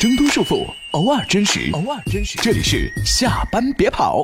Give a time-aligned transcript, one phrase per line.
[0.00, 2.38] 挣脱束缚，偶尔真实，偶尔真实。
[2.38, 4.22] 这里是下班别跑。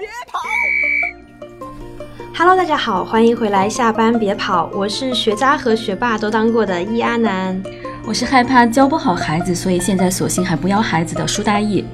[2.34, 7.62] Hello，大家好，欢迎回来，下班别跑，我是学渣和学霸都当过的易阿南。
[8.06, 11.84] 我是害怕教不好孩子，所以现在索性还不要孩子的舒大义。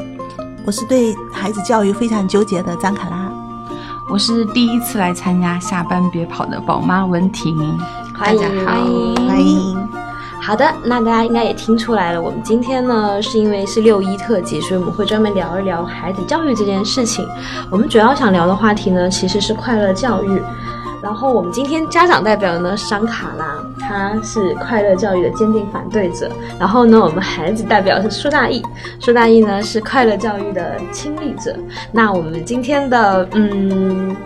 [0.64, 3.32] 我是对孩子教育非常纠结的张卡拉。
[4.08, 7.76] 我是第一次来参加下班别跑的宝妈文婷，
[8.16, 10.01] 欢迎大家好欢迎欢迎。
[10.44, 17.26] 好的，那大家应该也听出来了，我们今天呢是因为是六一特辑，所以我们会专门聊一聊孩子教育这件事情。
[17.70, 20.42] 我们主要想聊的话题呢其实是快乐教育。
[21.00, 26.30] 然后我们今天家长代表呢是张卡拉，他是快乐教育的坚定反对者。
[26.58, 28.62] 然后呢，我们孩子代表是苏大义，
[28.98, 31.56] 苏大义呢是快乐教育的亲历者。
[31.92, 34.16] 那我们今天的嗯。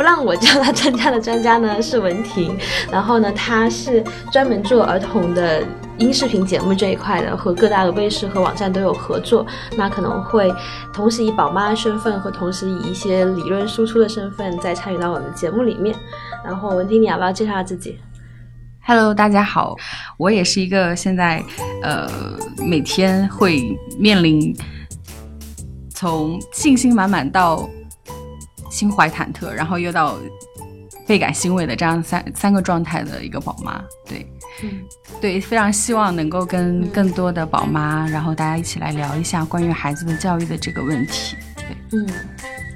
[0.00, 2.56] 不让我叫他专家的专家呢是文婷，
[2.90, 5.62] 然后呢，他是专门做儿童的
[5.98, 9.46] 音视频节目这一块的，和各大的卫视和网站都有合作。
[9.76, 10.50] 那可能会
[10.90, 15.94] 同时以宝妈的身份和同时以一些理论输出的身份再参与到我们的节目里面。
[16.42, 17.98] 然后文婷，你要不要介绍下自己
[18.86, 19.76] ？Hello，大家好，
[20.16, 21.44] 我也是一个现在
[21.82, 22.08] 呃
[22.56, 24.56] 每天会面临
[25.90, 27.68] 从信心满满到
[28.70, 30.16] 心怀忐忑，然后又到
[31.06, 33.84] 倍感欣慰的这样三三个状态的一个宝妈。
[34.06, 34.26] 对，
[34.62, 34.80] 嗯，
[35.20, 41.36] 对，非常希望能够跟更多的宝妈，然后大家一起来聊一下关于孩子的教育的这个问题。
[41.56, 42.08] 对，嗯，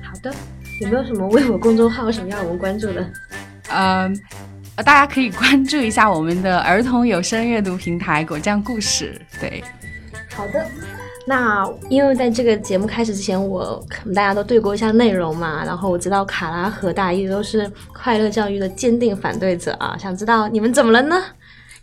[0.02, 0.34] 好的。
[0.80, 3.08] 有没有什么微博公众号什么要我们关注的？
[3.68, 4.12] 呃，
[4.78, 9.16] 大家可以关注一下我们的儿童有声阅读平台“果酱故事”。
[9.40, 9.62] 对，
[10.34, 10.66] 好的，
[11.26, 21.16] 那因为在这个节目开始之前，我可能大家都对过一下内容嘛，然后我知道卡拉和大一直都是快乐教育的坚定反对者啊，想知道你们怎么了呢？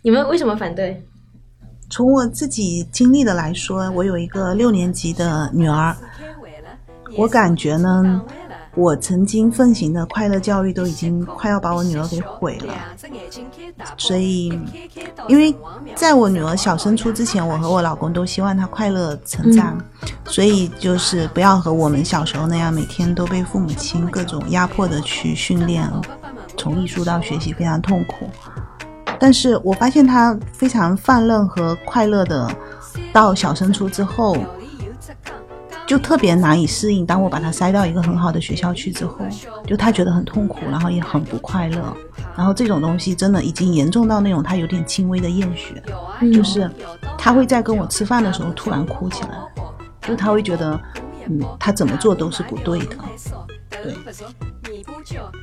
[0.02, 1.04] 你们为什么反对？
[1.90, 5.94] 从我自己经历的来说，我有一个六年级的女儿，
[7.16, 8.22] 我感觉呢，
[8.74, 12.74] 我曾经奉行的快乐教育都已经快要把我女儿给毁了。
[13.98, 14.58] 所以，
[15.28, 15.54] 因为
[15.94, 19.78] 在我女儿小升初之前，我和我老公都希望她快乐成长，
[20.24, 25.86] 所以就是不要和我们小时候那样每天都被父母亲各种压迫的去训练，
[26.56, 28.28] 从艺术到学习非常痛苦。
[29.18, 32.50] 但是我发现她非常放任和快乐的，
[33.12, 34.36] 到小升初之后，
[35.86, 37.04] 就特别难以适应。
[37.04, 39.18] 当我把他塞到一个很好的学校去之后，
[39.66, 41.96] 就他觉得很痛苦，然后也很不快乐。
[42.36, 45.82] 然后这种东西真的已经严重到那种他有点轻微的厌学，
[46.32, 46.70] 就是
[47.18, 49.38] 他会在跟我吃饭的时候突然哭起来，
[50.00, 50.80] 就他会觉得，
[51.26, 52.96] 嗯，他怎么做都是不对的。
[53.82, 53.94] 对，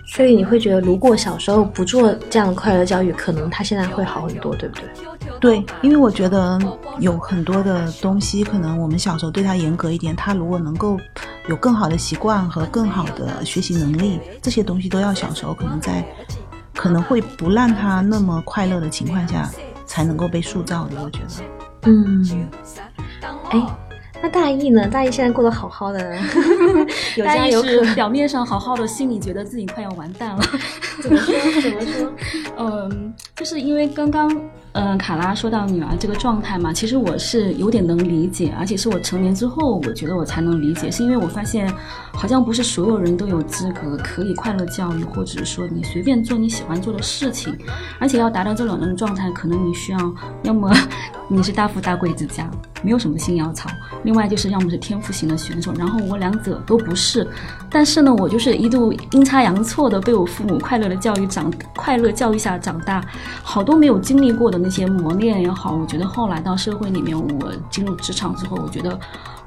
[0.08, 4.86] 所以你会觉得，如果小时候不做这样的快乐教育，可能他现在会好很多，对不对？
[5.40, 6.60] 对，因为我觉得
[7.00, 11.00] 有很多的东西，可能我们小时候对他严格一点，他如果能够
[11.48, 16.06] 有更好的习惯和更好的学习能力，这些东西都要小时候可能在
[16.76, 19.50] 可能会不让他那么快乐的情况下
[19.86, 21.02] 才能够被塑造的。
[21.02, 22.50] 我觉得，嗯，
[23.52, 23.62] 哎，
[24.22, 24.88] 那大一呢？
[24.88, 26.18] 大一现在过得好好的，
[27.16, 30.44] 有家有可，是表面上好好的，心里觉得自己快要完蛋了。
[31.02, 31.34] 怎么说？
[31.62, 32.12] 怎么说？
[32.58, 34.30] 嗯，就是因为刚刚
[34.74, 41.74] 嗯、呃卡拉说到女儿这个状态嘛，其实我是有点能理解，而且是我成年之后，我觉得我才能理解，是因为我发现
[42.12, 47.58] 好像不是所有人都有资格可以快乐教育，或者说你随便做你喜欢做的事情，
[48.00, 50.14] 而且要达到这种人的状态，可能你需要
[50.44, 50.70] 要么
[51.30, 52.50] 你是大富大贵之家，
[52.82, 53.70] 没有什么新药草，
[54.04, 57.28] 另外就是要么是天赋型的选手，然后我两者都不是，
[57.70, 63.04] 但是呢，我就是一度阴差阳错的被我父母快乐的教育长快乐教育下长大，
[63.44, 69.00] 好多没有经历过的那些磨练也好，我觉得后来到社会里面，我进入职场之后，我觉得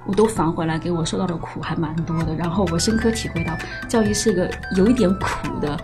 [0.07, 3.57] 我都反回来给我受到的苦还蛮多的，然后我深刻体会到
[3.89, 5.79] 教育是一个有一点苦的。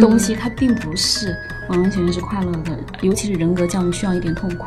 [0.00, 1.36] 东西它并不是
[1.68, 4.64] 完完全全是快乐的，尤其是人格教育需要一点痛苦。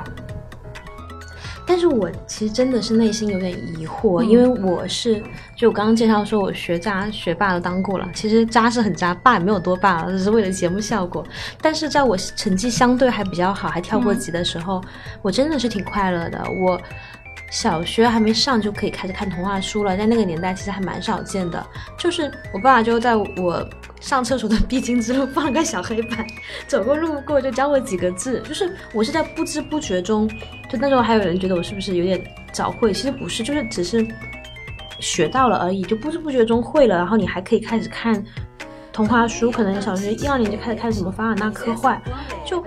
[1.68, 5.22] 但是我其实真的是内心有点疑惑，因为我是
[5.56, 11.24] 就我刚刚介绍说我学渣学霸都当过了，其实渣是很渣，霸也没有多霸，只是为了节目效果。
[11.62, 14.82] 但是在我成绩相对还比较好，还跳过级的时候，
[15.22, 16.42] 我真的是挺快乐的。
[16.62, 16.80] 我
[17.52, 21.66] 小学还没上就可以开始看童话书了，在那个年代其实还蛮少见的。
[21.98, 26.26] 就是我爸爸就在我上厕所的必经之路放个小黑板，
[26.68, 28.42] 走过路过就教我几个字。
[28.42, 30.30] 就是我是在不知不觉中，
[30.70, 32.22] 就那时候还有人觉得我是不是有点
[32.52, 34.08] 早会，其实不是，就是只是
[35.00, 36.96] 学到了而已，就不知不觉中会了。
[36.96, 38.24] 然后你还可以开始看
[38.94, 42.02] 童话书，可能小学一二年就开始看什么凡尔纳科幻，
[42.46, 42.64] 就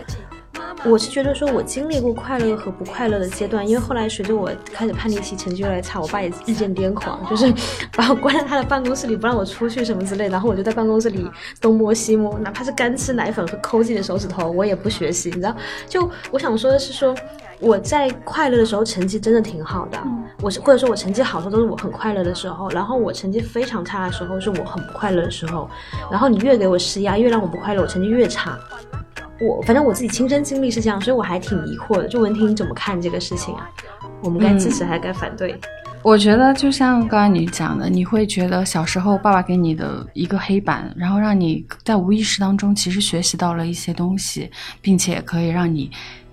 [0.85, 7.53] 我是觉得说，我经历过快乐和不快乐的阶段，因为后来随着我开始叛逆期，成绩越来越差，我爸也日渐癫狂，就是
[7.97, 11.31] 把我关在他的办公室里，不让我出去什么之类，然后我就在办公室里
[11.61, 15.55] 东摸西摸，哪怕是干吃奶粉和抠自己的手指头，我也不学习，你知道？
[15.89, 17.15] 就我想说的是说。
[17.63, 19.99] 我在快乐的时候成绩真的挺好的，
[20.41, 25.69] 我是或者说我成绩好的时候都是我很快乐的时候，然后我成绩非常差的时候是我很不快乐的时候，
[26.11, 28.59] 然后你越给我施压，越让我不快乐，我成绩越差。
[29.41, 32.07] 我反正我自己亲身经历是这样，所以我还挺疑惑的。
[32.07, 33.69] 就文婷怎么看这个事情啊？
[34.23, 35.59] 我们该支持还是该反对？
[36.03, 44.51] 我觉得就像刚刚你讲的，你会觉得小时候爸爸给你的一个黑板，然后让你在无意识当中其实学习到了一些东西，
[44.81, 45.91] 并且可以让你。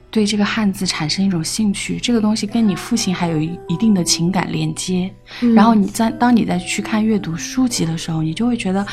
[0.09, 5.13] 对这个汉字产生一种兴趣，这个东西跟你父亲还有一一定的情感连接。
[5.53, 8.83] 然后你在当你在去看阅读书籍的时候，你就会觉得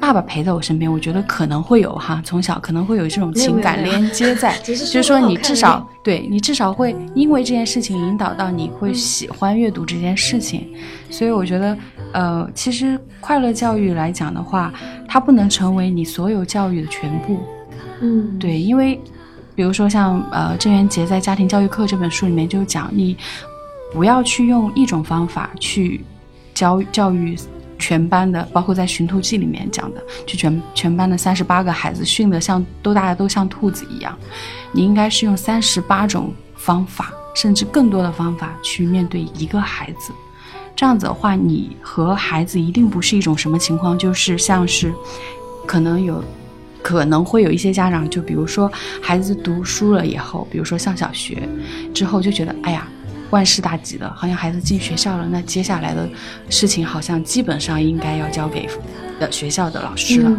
[0.00, 0.90] 爸爸陪在我身边。
[0.90, 10.72] 我觉得可能会有哈，从小可能会有这种情感连接在， 就是说你至少对你至少会因为这件事情引导到你会喜欢阅读这件事情。
[11.10, 11.76] 所以我觉得，
[12.12, 14.72] 呃，其实快乐教育来讲的话，
[15.06, 17.38] 它不能成为你所有教育的全部。
[18.00, 18.98] 嗯，对，因为。
[19.56, 23.14] 比如说像呃郑渊洁在《家庭教育课》这本书里面就讲，你
[23.92, 26.02] 不要去用一种方法去
[26.54, 27.36] 教教育
[27.80, 34.16] 全班的，包括在《寻兔记》里面讲的，就全全班的三十八个孩子训得像都大家都像兔子一样，
[34.70, 40.12] 你应该是用三十八种方法，甚至更多的方法去面对一个孩子。
[40.76, 44.94] 这样子的话，你和孩子一定不是一种什么情况，就是像是
[45.66, 46.22] 可能有。
[46.82, 48.72] 可能会有一些家长，就比如说
[49.02, 51.46] 孩子读书了以后，比如说上小学
[51.92, 52.88] 之后，就觉得哎呀，
[53.30, 56.08] 万事大吉的，好像孩子进学校了，那接下来的
[56.48, 58.68] 事情好像基本上应该要交给
[59.18, 60.36] 的学校的老师了，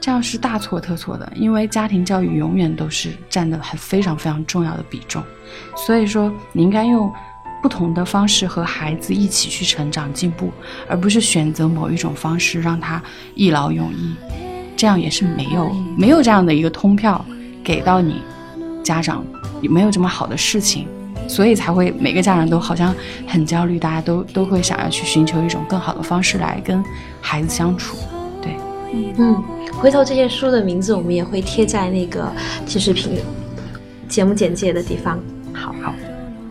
[0.00, 5.22] 这样是大错特错的，因为家庭教育永远都是占的很非常非常重要的比重，
[5.86, 7.12] 所以说你应该用
[7.62, 10.52] 不同的方式和孩子一起去成长进步，
[10.88, 13.02] 而不是选择某一种方式让他
[13.34, 14.14] 一劳永逸。
[14.76, 17.24] 这样也是没有没有这样的一个通票
[17.64, 18.20] 给到你
[18.84, 19.24] 家长，
[19.62, 20.86] 也没有这么好的事情，
[21.28, 22.94] 所以才会每个家长都好像
[23.26, 26.82] 很焦虑，大家都都会想要去寻求一种更好的方式来跟
[27.20, 27.96] 孩子相处。
[28.40, 28.56] 对，
[29.18, 29.42] 嗯，
[29.74, 32.30] 回头这些书的名字我们也会贴在那个
[32.66, 33.18] 其实评
[34.08, 35.18] 节目简介的地方。
[35.52, 35.94] 好，好，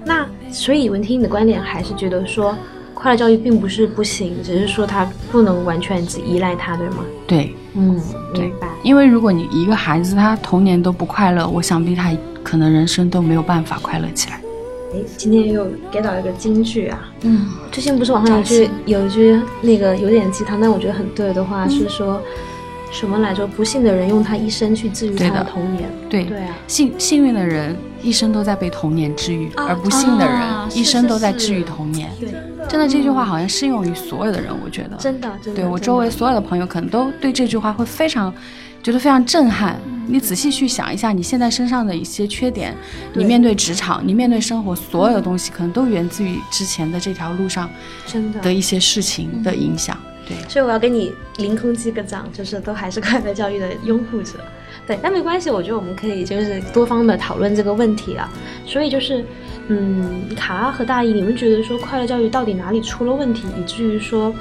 [0.05, 2.55] 那所以文婷你的观点还是觉得说。
[2.97, 7.03] 快乐教育并不是不行，只是说他不能完全只依赖他，对吗？
[7.27, 8.01] 对，嗯，
[8.33, 8.67] 明白。
[8.83, 12.09] 因为如果你一个孩子他童年都不快乐，我想必他
[12.41, 14.39] 可能人生都没有办法快乐起来。
[14.93, 17.09] 哎，今天又给到一个金句啊！
[17.21, 22.21] 嗯，最近不是网上有句有一句那个有点鸡汤，但我觉得很对的话是说。
[22.91, 23.45] 什么来着？
[23.45, 25.89] 不幸的人用他一生去治愈他的童年。
[26.09, 30.41] 对对啊，幸幸运的人一生都在被童年治愈，而不幸的人
[30.73, 32.09] 一生都在治愈童年。
[32.17, 32.29] 对，
[32.69, 34.95] 真的这句话好像适用于所有的人，我觉得。
[34.95, 35.61] 真的，真的。
[35.61, 38.33] 对我周围所有的朋友，可能都对这句话会非常
[38.85, 39.81] 觉得非常震撼。
[40.05, 42.71] 你仔细去想一下，你现在身上的一些缺点，
[43.15, 47.67] 你面对职场，你面对生活，所有的东西可能都源自于之前的这条路上
[48.05, 49.97] 真的的一些事情的影响。
[50.27, 54.33] 对，所以我要给你凌空击个掌，就是都还是快乐教育的拥护者。
[54.85, 58.31] 对，但没关系，我觉得我们可以就是多方的讨论这个问题啊。
[58.67, 59.25] 所以就是，
[59.67, 64.31] 嗯，卡拉和大姨，你们觉得说快乐教育到底哪里出了问题，以至于说？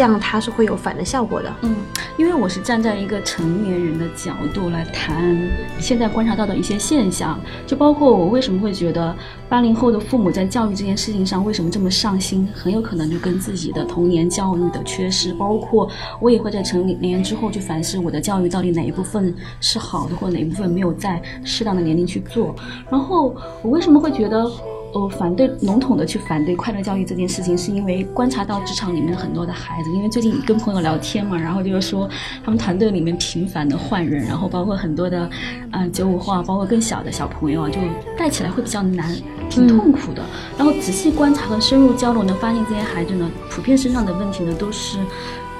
[0.00, 1.54] 这样它是会有反的效果的。
[1.60, 1.76] 嗯，
[2.16, 5.38] 因为我是站在一个成年人的角度来谈
[5.78, 9.14] 现在观察到的一些现象，就包括我为什么会觉得
[9.46, 15.86] 八零后的父母在教育这件事情上为什么这么上心，很有可能就跟自己的童年教育的缺失，包括
[16.18, 22.56] 我也会在成年之后去反思我的教育到底哪一部分是好的，或哪一部分没有在适当的年龄去做。
[22.88, 24.50] 然后我为什么会觉得？
[24.92, 32.08] 呃，反对笼统的去反对快乐教育这件事情，是因为观察到职场里面很多的孩子，因为最近跟朋友聊天嘛，然后就是说
[32.44, 35.30] 他们团队里面频繁的换人，然后包括很多的，
[35.70, 37.78] 嗯，九五后啊，包括更小的小朋友啊，就
[38.18, 39.14] 带起来会比较难，
[39.48, 40.22] 挺痛苦的。
[40.58, 44.98] 然后仔细观察和深入交流，呢发现这些孩子呢，普遍身上的问题呢，都是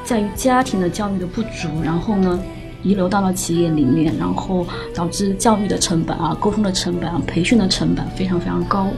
[0.03, 2.41] 在于家庭的教育的不足，然后呢。
[2.83, 8.89] 遗留到了企业里面，然后导致教育的成本啊、沟通的成本啊、培训的成本非常非常高。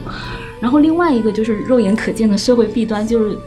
[0.59, 3.37] 然后另外一个就是肉眼可见的社会弊端，就是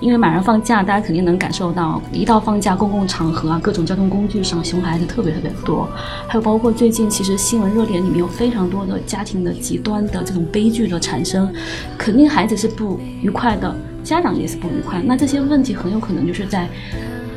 [0.00, 5.88] 因为马上放假，大家肯定能感受到，一到放假，公共场合啊、各种交通工具上，熊孩子特别特别多。
[6.26, 11.48] 还有包括最近其实新闻热点里面有非常多的家庭的极端的这种悲剧的产生，
[11.96, 13.72] 肯定孩子是不愉快的，
[14.02, 15.00] 家长也是不愉快。
[15.04, 16.68] 那这些问题很有可能就是在。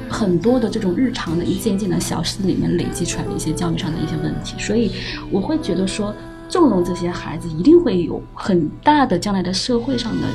[0.09, 4.91] 很多的这种日常的一件件的小事里面累积出来的一些教育上的一些问题，所以
[5.31, 6.13] 我会觉得说，
[6.49, 10.27] 纵容这些孩子一定会有很大的将来的社会上的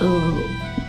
[0.00, 0.32] 呃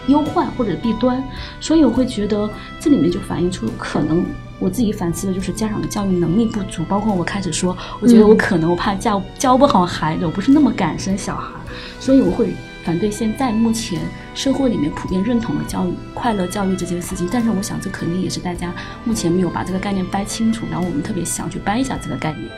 [0.08, 1.24] 忧患或者弊端，
[1.60, 2.50] 所以我会觉得
[2.80, 4.24] 这里面就反映出可能。
[4.60, 11.52] 我自己反思的就是家长的教育能力不足，包括我开始说，我觉得我可能我怕教教不好孩子，我不是那么敢生小孩，
[12.00, 14.02] 所以我会反对现在目前
[14.34, 17.28] 社会里面普遍认同的教育快乐教育这件事情。
[17.32, 18.74] 但是我想这肯定也是大家
[19.06, 22.50] 目前没有把这个概念掰清楚，然后我们特别想去掰一下这个概念。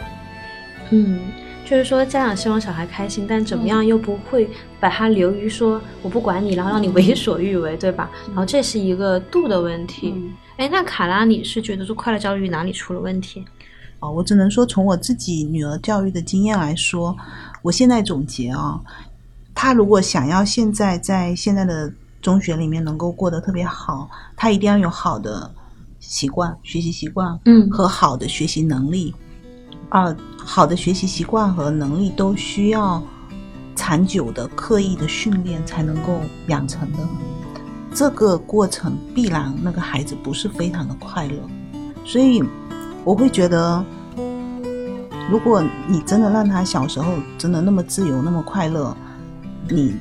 [0.91, 1.19] 嗯。
[1.67, 4.47] 就是说，家长希望小孩开心，但怎么样又不会
[4.79, 8.07] 把他流于说我不管你，然后让你为所欲为，对吧？
[8.27, 10.13] 然后这是一个度的问题。
[10.57, 13.43] 哎，那卡拉，你是觉得说快乐教育哪里出了问题？
[13.99, 17.17] 哦，我只能说从我自己女儿教育的经验来说，
[17.63, 18.79] 我现在总结啊，
[19.55, 25.49] 他如果想要现在在现在的中学里面能够过得特别好，他一定要有好的
[25.99, 29.15] 习惯、学习习惯，嗯，和好的学习能力。
[29.89, 33.01] 啊，好的学习习惯和能力都需要
[33.75, 36.99] 长久的刻意的训练才能够养成的。
[37.93, 41.37] 这个过程必然那个孩子不是非常的快乐，
[42.03, 42.43] 所以
[43.05, 43.85] 我会觉得，
[45.31, 48.95] 如果你真的让他小时候真的那么自由那么快乐，
[49.69, 49.95] 你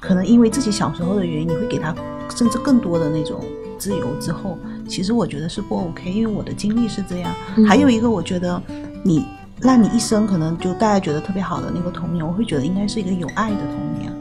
[0.00, 1.94] 可能因为自己小时候的原因，你会给他
[2.34, 3.40] 甚至更多的那种
[3.78, 4.58] 自由之后，
[4.88, 7.32] 其实我觉得是不 OK，因为我的经历是这样。
[7.66, 8.62] 还有一个，我觉得。
[9.04, 9.26] 你
[9.58, 14.12] 让你一生可能就大家觉得特别好的那个童年，我会觉得应该是一个有爱的童年，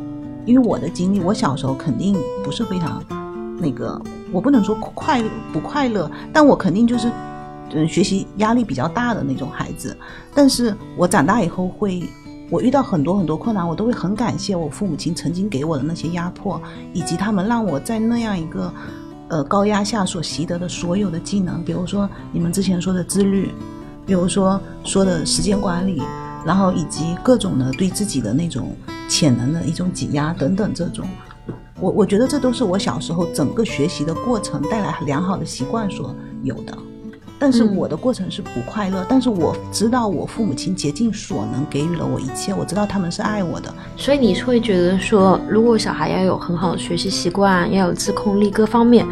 [0.44, 3.00] 因为我的经历，我小时候肯定不是非常
[3.60, 4.02] 那个，
[4.32, 7.12] 我不能说快不快乐，但我肯定就是
[7.76, 9.96] 嗯学习压力比较大的那种孩子。
[10.34, 12.02] 但是我长大以后会，
[12.52, 16.62] 我遇到很多很多困难，我都会很感谢我父母亲曾经给我的那些压迫，
[16.94, 18.72] 以及他们让我在那样一个
[19.30, 23.50] 呃高压下所习得的所有的技能，比如说你们之前说的自律。
[24.04, 26.02] 比如说说的时间管理，
[26.44, 28.76] 然后以及各种的对自己的那种
[29.08, 31.06] 潜能的一种挤压等等，这种，
[31.80, 36.76] 我我觉得这都是我小时候整个学习的过程带来良好的习惯所有的。
[37.42, 43.74] 但是我的过程是不快乐，但是我知道我父母亲竭尽所能给予了我一切，我知道他们是爱我的。
[43.98, 49.08] 所以你会觉得说，如果小孩要有很好的学习习惯，要有自控力各方面，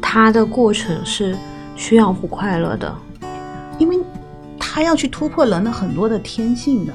[0.00, 1.36] 他的过程是
[1.74, 2.94] 需要不快乐的，
[3.78, 3.98] 因为。
[4.64, 6.92] 他要去突破人的很多的天性的，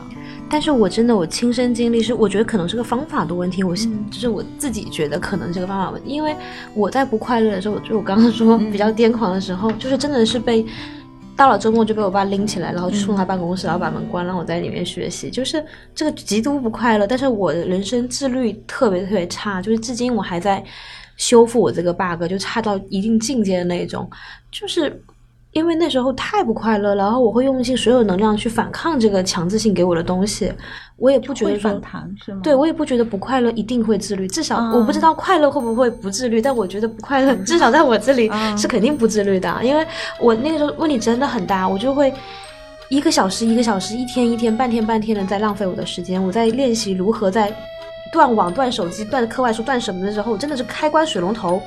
[0.50, 3.63] 但是我真的我亲身经历是，我觉得可能是个方法的问题。
[3.63, 6.36] 我就是我自己觉得可能这个方法问题，因为
[6.74, 10.66] 我在不快乐的时候，就我刚刚说比较癫狂的时候，就是真的是被
[11.36, 15.63] 到了周末就被我爸拎起来，然后去送他办公室，然后把门关，让我在里面学习，就是
[15.94, 17.06] 这个极度不快乐。
[17.06, 20.63] 但是我的人生自律特别特别差，就是至今我还在
[21.18, 24.10] 修复我这个 bug，就差到一定境界的那种，
[24.51, 25.04] 就是。
[25.58, 30.54] 因为那时候太不快乐了，然后我会用尽所有能量去反抗这个强制性给我的东西，
[30.98, 32.40] 我也不觉得反弹是吗？
[32.44, 39.86] 对，我也不觉得不快乐一定会自律，至少我不知道快乐会不会不自律，但我觉得不快乐 至少在我这里是肯定不自律的，因为
[40.22, 42.14] 我那个时候问题真的很大，我就会
[42.90, 47.52] 一个小时一个小时，一天一天，半天半天的在浪费我的时间，我在练习如何在
[48.12, 51.62] 断网、断手机、断课外书、断什么的时候，我真的是开关水龙头，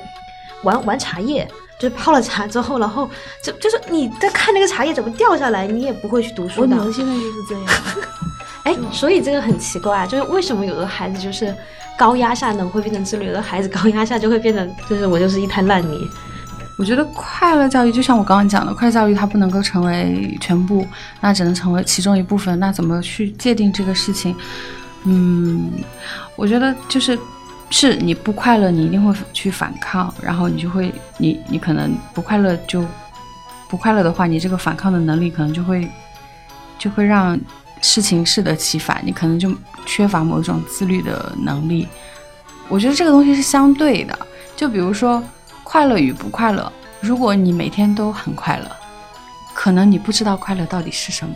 [0.63, 1.47] 玩玩茶叶。
[1.81, 3.09] 就是泡了茶之后，然后
[3.41, 6.77] 就就是你在看那个茶叶怎么掉下来，你也不会去读书的。
[6.77, 7.65] 我女儿现在就是这样。
[8.61, 11.51] 哎，所以这个很奇怪，就是为什么有的孩子就是
[11.97, 16.07] 高压下能会变成自律，有的孩子高压下就会变成就是我就是一滩烂泥。
[16.77, 20.85] 我觉得快乐教育就像我刚刚讲的，快乐教育它不能够成为全部，
[21.19, 22.59] 那只能成为其中一部分。
[22.59, 24.35] 那怎么去界定这个事情？
[25.05, 25.71] 嗯，
[26.35, 27.17] 我觉得就是。
[27.73, 32.85] 是你不快乐，你一定会去反抗，然后你就会，你你可能不快乐就
[33.69, 35.89] 不快乐的话，你这个反抗的能力可能就会
[36.77, 37.39] 就会让
[37.81, 41.87] 事情适得其反，你可能就缺乏某种自律的能力。
[42.67, 44.19] 我觉得这个东西是相对的，
[44.55, 45.23] 就比如说
[45.63, 48.69] 快乐与不快乐，如果你每天都很快乐，
[49.53, 51.35] 可能你不知道快乐到底是什么，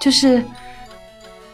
[0.00, 0.44] 就是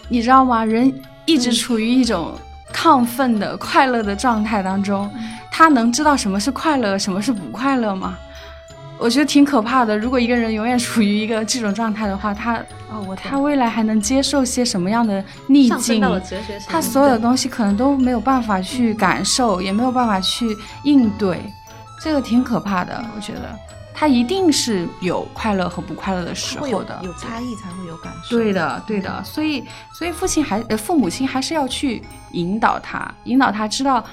[0.09, 0.65] 你知道吗？
[0.65, 0.93] 人
[1.27, 2.35] 一直处于一种。
[2.83, 5.09] 亢奋的快乐的状态当中，
[5.53, 8.19] 他能知道什么是快乐，什么是不快乐吗？
[8.99, 9.97] 我觉得挺可怕的。
[9.97, 12.57] 如果一个人永远处于一个这种状态的话，他
[12.91, 16.03] 哦，我他未来还能接受些什么样的逆境？
[16.67, 21.41] 他所有的东西可能都没有办法去感受，也没有办法去应对，
[22.03, 23.01] 这个挺可怕的。
[23.15, 23.57] 我觉得。
[24.03, 28.37] 他一定是有快乐和不快乐的时候的，有差异才会有感受。
[28.37, 29.23] 对的，对的。
[29.23, 29.63] 所以，
[29.95, 34.05] 所以父亲还呃父母亲还是要去引导他，引导他知道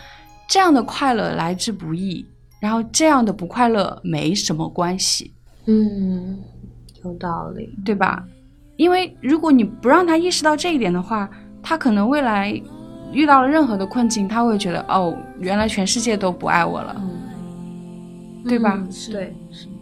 [0.47, 2.23] 这样的快乐来之不易，
[2.59, 5.33] 然后这样的不快乐没什么关系，
[5.65, 6.37] 嗯，
[7.03, 7.73] 有道理。
[7.83, 8.23] 对吧？
[8.77, 11.27] 因为如果你不让他意识到这一点的话，
[11.63, 12.51] 他可能未来
[13.11, 17.15] 遇到了任何的困境，他会觉得哦，原来全世界都不爱我了，嗯
[18.47, 18.75] 对吧？
[18.77, 19.35] 嗯对，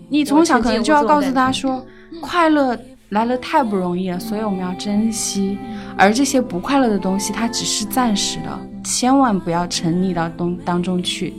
[0.10, 1.86] 你从小可能就要告诉他说，
[2.22, 2.78] 快乐
[3.10, 5.58] 来了太不容易了，所以我们要珍惜。
[5.98, 11.34] 而这些不快乐的东西，它只是暂时的，千万不要沉溺到东当中去。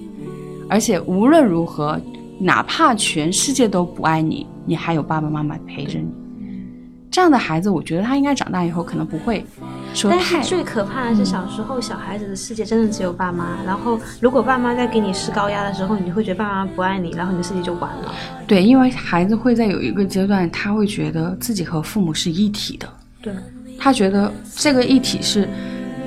[0.69, 2.01] 而且无论如何，
[2.39, 6.11] 哪怕全世界都不爱你，你还有爸爸妈妈陪着你。
[7.11, 9.67] 这样的孩子，我觉得他应该长大以后可能不会说
[10.05, 13.59] 但太是最可怕的是，小时候小孩子的世界真的只有爸妈。
[13.67, 18.15] 然后，如果爸妈在给你施高压的时候，你会觉得爸妈不爱你，然后你的世界就完了。
[18.47, 22.89] 对，因为孩子会在有一个阶段，他会觉得自己和父母是一体的。
[23.21, 23.33] 对，
[23.79, 25.49] 他觉得这个一体是，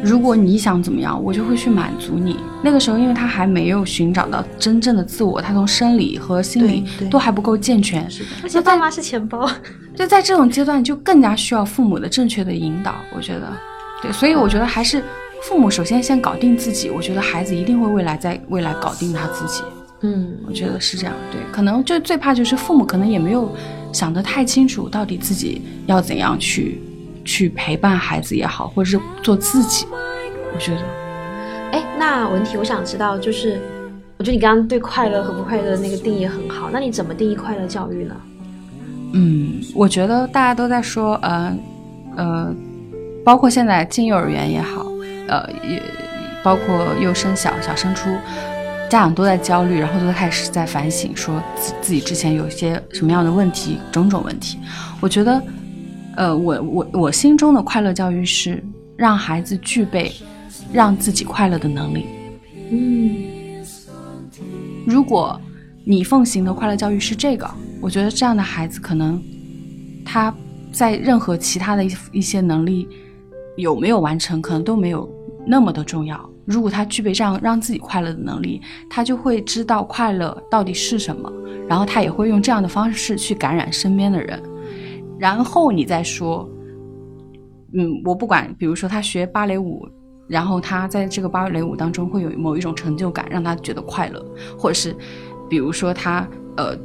[0.03, 2.37] 如果你想怎么样，我就会去满足你。
[2.63, 9.49] 那个时候，因为他还没有寻找到真正的自我，他从生理和心理都还不够健全，是的而且爸妈是钱包。
[9.93, 12.95] 就在这种阶段，就更加需要父母的正确的引导。
[13.13, 13.51] 我觉得，
[14.01, 15.03] 对，所以我觉得还是
[15.43, 19.63] 父母首先先搞定自己，我觉得孩子一定会未来在未来搞定他自己。
[20.01, 23.55] 嗯，我觉得是这样，对，可能就最怕就是父母可能也没有
[23.93, 26.81] 想得太清楚，到底自己要怎样去
[27.23, 29.85] 去陪伴孩子也好，或者是做自己。
[30.53, 30.81] 我觉得，
[31.71, 33.61] 哎，那文体，我想知道，就是
[34.17, 38.15] 我觉得你刚刚对快乐和不快乐的那个定义很好，那你怎么定义快乐教育呢？
[39.13, 41.57] 嗯，我觉得大家都在说，呃
[42.17, 42.55] 呃，
[43.23, 44.85] 包括现在进幼儿园也好，
[45.27, 45.81] 呃，也
[46.43, 48.09] 包括幼升小、小升初，
[48.89, 54.57] 家长都在焦虑，然后都开始在反省，说自自己之前有一些什么样的问题，种种问题。
[54.99, 55.41] 我觉得，
[56.15, 58.63] 呃，我我我心中的快乐教育是
[58.97, 60.11] 让孩子具备
[60.73, 62.05] 让自己快乐的能力。
[62.71, 63.63] 嗯，
[64.85, 65.39] 如果
[65.83, 67.49] 你奉行的快乐教育是这个，
[67.79, 69.21] 我觉得这样的孩子可能
[70.05, 70.33] 他
[70.71, 72.87] 在任何其他的一一些能力
[73.61, 75.07] 有没有完成，可能都没有
[75.45, 76.29] 那么的重要。
[76.45, 81.31] 如果他具备这样让自己快乐的能力，他就会知道快乐到底是什么，
[81.69, 84.41] 然后他也会用这样的方式去感染身边的人。
[85.19, 86.49] 然后你再说，
[87.73, 89.87] 嗯，我不管，比如说他学芭蕾舞，
[90.27, 94.25] 然后他在这个芭蕾舞当中会有某一种成就感，让他觉得快乐，
[94.57, 94.95] 或者是
[95.47, 96.75] 比如说他呃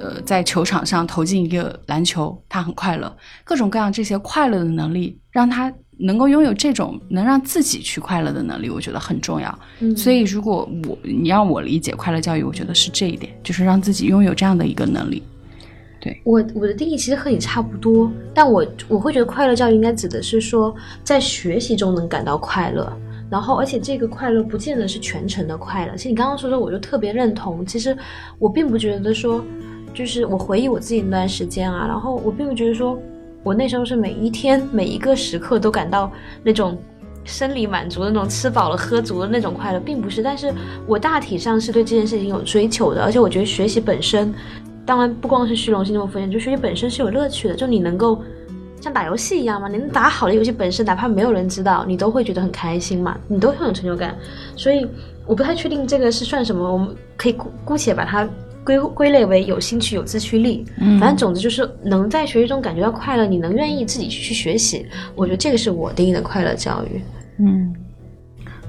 [0.00, 9.58] 呃在球场上投进一个篮球，他很快乐，各种各样这些快乐的能力，让他能够拥有这种能让自己去快乐的能力，我觉得很重要。
[9.80, 15.22] 嗯所以如果我你让我理解快乐教育，我觉得是这一点，就是让自己拥有这样的一个能力。
[16.00, 22.92] 对我我的定义其实和你差不多，但我我会觉得快乐教育应该指的是说，在学习中能感到快乐，
[23.28, 25.96] 然后而且这个快乐不见得是全程的快乐。
[25.96, 27.66] 其实你刚刚说的，我就特别认同。
[27.66, 27.96] 其实
[28.38, 29.44] 我并不觉得说，
[29.92, 32.96] 就是我回忆我自己那段时间啊，然后我并不觉得说
[33.42, 36.10] 我那时候是每一天每一个时刻都感到
[36.42, 36.76] 那种。
[37.24, 40.50] 生理满足的那种吃饱了喝足的那种快乐，并不是，但是
[40.86, 44.32] 我大体上是对这件事情有追求的，而且我觉得学习本身，
[44.86, 48.22] 当然不光是虚荣心那么肤浅，就学习本身是有乐趣的，就你能够
[48.80, 54.16] 像打游戏一样嘛，你能打好的游戏本身，哪怕没有人知道，你都会觉得很开心嘛，你都会有成就感。
[54.56, 54.88] 所以
[55.26, 58.26] 我不太确定这个是算什么，我们可以姑姑且把它
[58.68, 60.62] 归归类为有兴趣、有自驱力。
[60.78, 67.00] 嗯反正总之就是能在学习中感觉到快乐，你能愿意自己去去学习，我觉得这个是我定义的快乐教育。
[67.38, 67.74] 嗯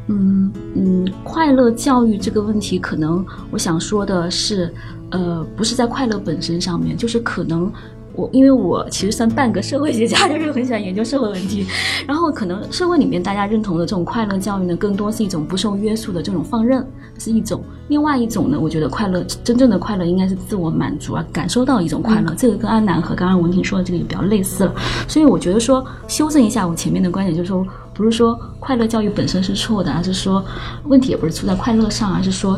[0.07, 4.73] 嗯嗯，快乐教育这个问题，可能我想说的是，
[5.11, 7.71] 呃，不是在快乐本身上面，就是可能
[8.19, 11.65] 我因为我其实算半个社会学家， 就是很喜欢研究社会问题，
[12.05, 16.85] 然后可能社会里面大家认同的这种快乐教育呢，更多是一种不受约束的这种放任，
[17.17, 24.73] 是一种；另外一种呢，我觉得快乐真正的快乐应该是自我满足啊，感受到一种快乐，这个跟安南和刚刚文婷说的这个也比较类似了，
[25.07, 27.65] 所以我觉得说修正一下我前面的观点，就是说。
[27.91, 30.41] 不是说快乐教育本身是错的，而是说
[30.85, 32.57] 问题也不是出在快乐上，而是说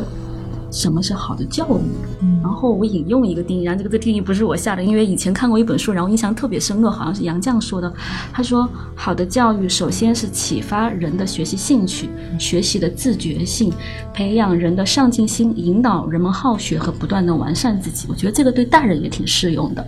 [0.72, 2.26] 什么是好的教育。
[2.42, 7.92] 然后我引用一个定义，然后这个这个定义不是我下的，因为以前看过一本书，然后印象特别深刻，好像是杨绛说的。
[8.32, 12.08] 他说，好的教育首先是启发人的学习兴趣、
[12.38, 13.72] 学习的自觉性，
[14.14, 18.06] 培养人的上进心，引导人们好学和不断的完善自己。
[18.08, 19.86] 我觉得这个对大人也挺适用的。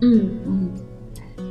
[0.00, 0.70] 嗯，嗯。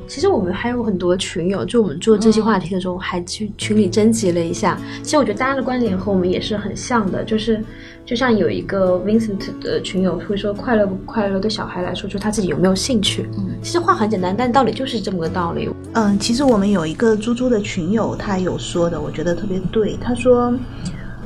[0.08, 4.78] 其实我们还有很多群友，就我们做这些话题的时候，还去群里征集了一下。
[5.02, 7.64] 其实我觉得大家的观点和我们也是很像的，就是
[8.06, 13.28] 就像有一个 Vincent 的群友会说，快乐不快乐对小孩来说，就他自己有没有兴趣。
[13.38, 15.68] 嗯其实话很简单，但道理就是这么个道理。
[15.94, 19.98] 嗯，其实我们有一个猪猪的群友，他有说的，我觉得特别对。
[20.00, 20.54] 他说，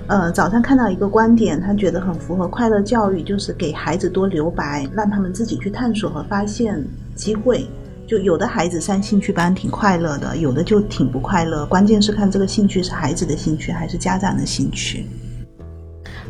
[0.07, 6.81] 呃，早上看到一个观点，他觉得很符合快乐教育，就是给孩子多留白，让他们自己去探索和发现
[7.13, 7.67] 机会。
[8.09, 11.63] 就有的孩子上兴趣班挺快乐的，有的就挺不快乐。
[11.67, 15.05] 关键是看这个兴趣是孩子的兴趣还是家长的兴趣。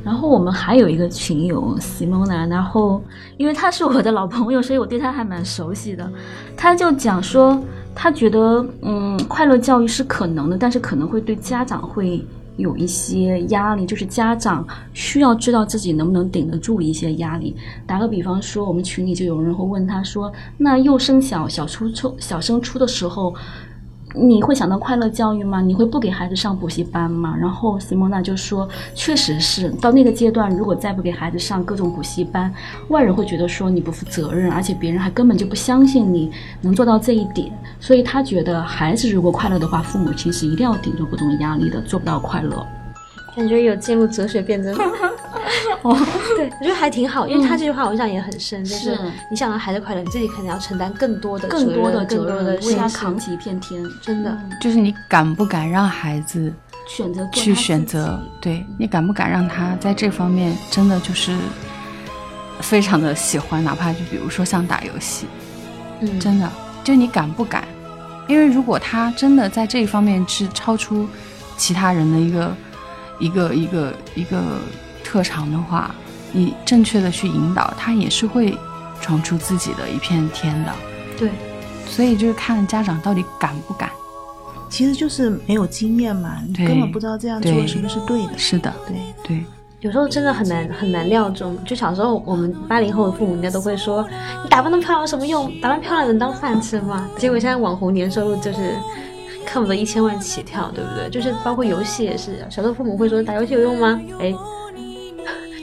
[0.04, 3.02] 然后我们还有一个群友 Simona，然后
[3.38, 6.06] 因为他是我的老朋友，所以我对他还蛮熟悉的。
[6.58, 7.58] 他就讲说，
[7.96, 12.22] 他觉得嗯，快乐教育是可能的，但是可能会对家长会。
[12.60, 17.56] 有一些压力，就是家长需要知道自己能不能顶得住一些压力。
[17.88, 23.34] 打个比方说，我们群里就有人会问他说：“那幼升小、小初初、小升初的时候。”
[24.16, 25.62] 你会想到快乐教育吗？
[25.62, 27.36] 你会不给孩子上补习班吗？
[27.40, 32.52] 然后西蒙娜就说，确实是到那个阶段，如果再不给孩子上各种补习班，
[32.88, 37.52] 外人会觉得说你不负责任，而且别人还根本就不相信你能做到这一点。
[37.80, 42.66] 所以他觉得孩子如果快乐的话，父母亲是一定要顶住各种压力的，做不到快乐。
[43.36, 44.76] 感觉有进入哲学辩证。
[45.82, 45.98] 哦，
[46.36, 48.98] 对，我觉得还挺好，因为他这句话我印象也很深，就是
[49.30, 54.38] 你想要孩子快乐，你自己肯定要承担更多的、更多的、更多的，为他扛起一片天，真的。
[54.62, 56.54] 就是你敢不敢让孩子
[56.88, 58.20] 选择去选择？
[58.42, 61.36] 对你敢不敢让他在这方面真的就是
[62.60, 65.26] 非常的喜欢，哪怕就比如说像打游戏，
[66.02, 66.50] 嗯，真的，
[66.84, 67.64] 就你敢不敢？
[68.28, 71.08] 因为如果他真的在这一方面是超出
[71.58, 72.56] 其他人的一个。
[73.22, 74.42] 一个一个一个
[75.04, 75.94] 特长的话，
[76.32, 78.58] 你正确的去引导他，也是会
[79.02, 80.72] 闯出自己的一片天的。
[81.18, 81.30] 对，
[81.88, 83.90] 所以就是看家长到底敢不敢。
[84.70, 88.38] 其实就是没有经验嘛，你根本不知道这样做是不是对的。
[88.38, 89.46] 是的，对对。
[89.82, 91.58] 有时候真的很难很难料中。
[91.64, 94.08] 就小时候，我们八零后的父母应该都会说
[94.44, 95.52] ：“你打扮那么漂亮有什么用？
[95.62, 98.76] 打扮漂亮能当饭吃吗？”结果现在网红年收入就是。
[99.46, 101.10] 看不得一千万起跳，对不对？
[101.10, 104.00] 就是包括游戏也是，小时候父母会说打游戏有用吗？
[104.20, 104.32] 哎，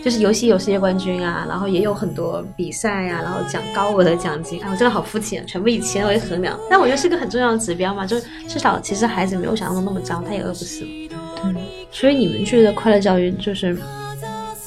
[0.07, 4.62] 就是游戏有世界冠军啊，然后也有很多比赛呀，然后奖高额的奖金。
[4.62, 6.57] 哎，我真的好肤浅，全部以钱为衡量。
[6.71, 8.16] 但我觉得是个很重要的指标嘛，就
[8.47, 10.85] 至少其实孩子没有想象中那么糟，他也饿不死。
[10.85, 13.77] 对，所以你们觉得快乐教育就是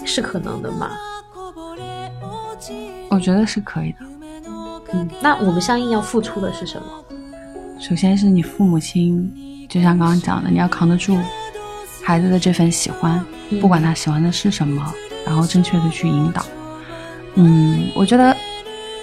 [0.03, 0.91] 是可能的吗？
[3.09, 3.99] 我觉得是可以的。
[4.91, 6.85] 嗯，那我们相应要付出的是什么？
[7.79, 9.33] 首先是你父母亲，
[9.69, 11.17] 就像刚刚讲的，你要扛得住
[12.03, 13.25] 孩子的这份喜欢，
[13.61, 14.93] 不管他喜欢的是什么，
[15.29, 16.43] 然后正确的去引导。
[17.35, 18.35] 嗯，我觉得，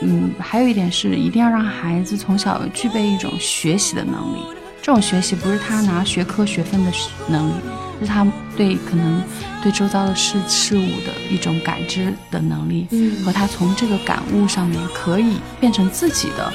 [0.03, 4.41] 嗯，还有一点是，一定要让孩子从小具备一种学习的能力。
[4.83, 6.93] 这种学习不是他拿学科学分的
[7.29, 7.55] 能力，
[8.01, 9.23] 是他对可能
[9.63, 12.87] 对周遭的事事物的一种感知的能力，
[13.25, 16.53] 和他从这个感悟上面可以变成自己的。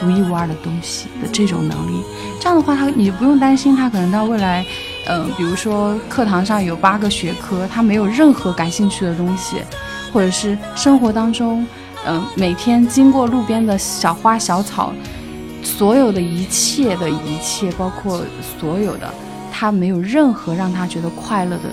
[0.00, 2.02] 独一无二的东西的这种能力，
[2.40, 4.66] 这样的话，他你不用担心他可能到未来，
[5.06, 9.56] 嗯，比如说课堂上有八个学科，他没有任何感兴趣的东西，
[10.12, 11.66] 或者是生活当中，
[12.06, 14.92] 嗯，每天经过路边的小花小草，
[15.62, 18.22] 所有的一切的一切，包括
[18.58, 19.12] 所有的，
[19.52, 21.70] 他没有任何让他觉得快乐的，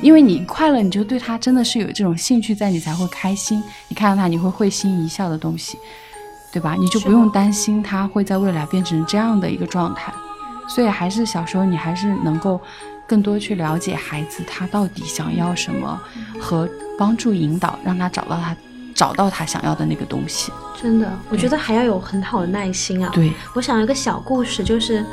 [0.00, 3.62] 因为你快乐，你就对他真的是有这种兴趣在，你才会开心。
[3.88, 5.78] 你看到他，你会会心一笑的东西。
[6.52, 6.76] 对吧？
[6.78, 10.14] 你就不用担心他会在未来变成这样的一个状态，
[10.68, 12.60] 所以还是小时候你还是能够
[13.06, 16.00] 更多去了解孩子他到底想要什么，
[16.40, 18.56] 和帮助引导，让他找到他
[18.94, 20.52] 找到他想要的那个东西。
[20.80, 23.10] 真的，我觉得还要有很好的耐心啊。
[23.12, 25.04] 对，我想一个小故事，就是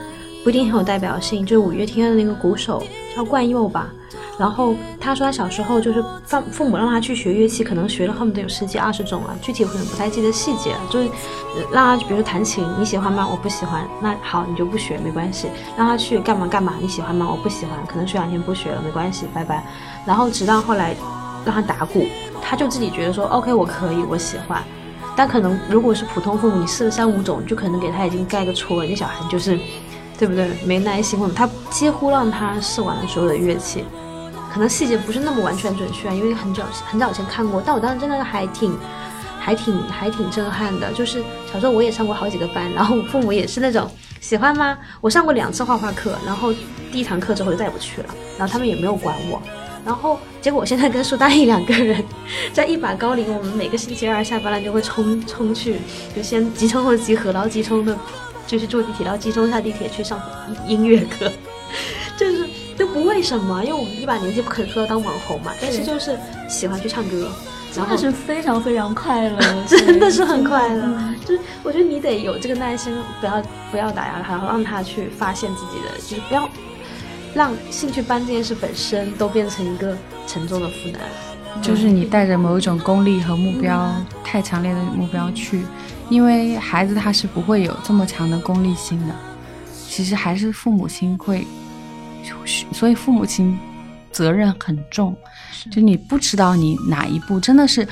[0.43, 2.83] 不一定很有代表性，就是五月天的那个鼓手
[3.15, 3.89] 叫冠佑吧。
[4.39, 11.09] 然后他说他小时候就是父父母让他去学乐器，可能学了恨不得有十几二十种啊，具体可能不太记得细节，就是
[11.71, 13.27] 让他，比如说弹琴，你喜欢吗？
[13.29, 15.47] 我不喜欢，那好你就不学没关系。
[15.77, 16.73] 让他去干嘛干嘛？
[16.81, 17.27] 你喜欢吗？
[17.29, 19.63] 我不喜欢，可能学两天不学了没关系，拜拜。
[20.07, 20.95] 然后直到后来
[21.45, 22.07] 让他打鼓，
[22.41, 24.63] 他就自己觉得说 OK 我可以，我喜欢。
[25.15, 29.59] 但可能如果是普通父母，你试了三五种，就可能给他已经盖个戳了，你小孩就是，
[30.17, 30.49] 对不对？
[30.65, 33.83] 没耐心，他几乎让他试完了所有的乐器。
[34.51, 38.77] 可能细节不是那么完全准确，因为很早很早以前看过，但我当时真的还挺，
[39.39, 40.91] 还挺还挺震撼的。
[40.91, 44.77] 就是小时候我也上过好几个班，然后我父母也是那种喜欢吗？
[44.99, 46.53] 我上过两次画画课，然后
[46.91, 49.41] 第一堂课之后就再也不去了，然后他们也没有管我。
[49.85, 52.03] 然后结果我现在跟苏大一两个人
[52.53, 55.79] 在一把高龄，我们每个星期二下班了就会冲冲去，
[56.13, 57.97] 就先集冲或者集合，然后集冲的
[58.45, 60.21] 就去坐地铁，然后集冲下地铁去上
[60.67, 61.31] 音乐课，
[62.19, 62.47] 就是。
[62.91, 66.17] 就不为什么，因为我们一把年纪不可能说要当网红嘛，但是就是
[66.49, 67.31] 喜欢去唱歌，
[67.71, 71.15] 真的是非常非常快乐， 真的是很快乐。
[71.25, 76.49] 就是我觉得你得有这个耐心，不要不要打压他，让他去发现自己的，就是不要
[77.33, 79.95] 让兴趣班这件事本身都变成一个
[80.27, 81.01] 沉重的负担。
[81.61, 85.63] 就是你带着某一种功利和目标太强烈的目标去，
[86.09, 89.13] 因为孩子他是不会有这么强的功利心的。
[89.87, 91.45] 其实还是父母亲会，
[92.71, 93.57] 所以父母亲
[94.11, 95.15] 责任很重。
[95.71, 97.87] 就你不知道你哪一步真的是，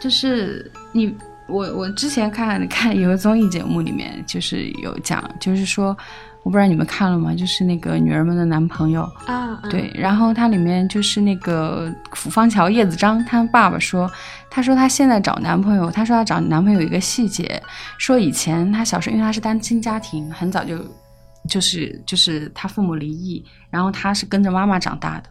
[0.00, 1.14] 就是你
[1.46, 5.96] 我我之前看看有个综艺节目里面就是有讲，就是说。
[6.44, 7.34] 我不知道你们看了吗？
[7.34, 14.10] 就是那个女儿们的男朋友啊，对，然后它里面就是那个府方桥叶子章，他爸爸说，
[14.50, 17.62] 他说他现在找男朋友，他说他找男朋友一个细节，
[17.96, 20.76] 说以前他小时候因为他是单亲家庭，很早就
[21.48, 25.28] 就是就是他父母离异，然后他是跟着妈妈长大的，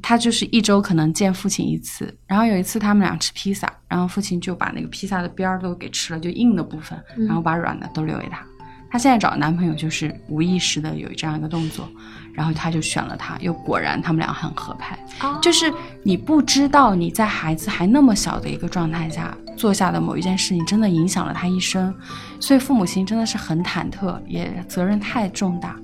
[0.00, 8.44] 他就是一周可能见父亲一次，然后有一次他们俩吃披萨，然后父亲就把那个披萨的边儿都给吃了，就硬的部分，然后把软的都留给他。
[8.90, 11.86] 她现在找男朋友就是无意识的有这样一个动作，
[12.32, 14.98] 然后她就选了他，又果然他们俩很合拍。
[15.42, 15.70] 就是
[16.02, 21.92] 你不知道你在孩子还那么小的一个状态下做下的某一件事情，真的影响了他一生，
[22.38, 25.76] 所以父母亲真的是很忐忑，也责任太重大。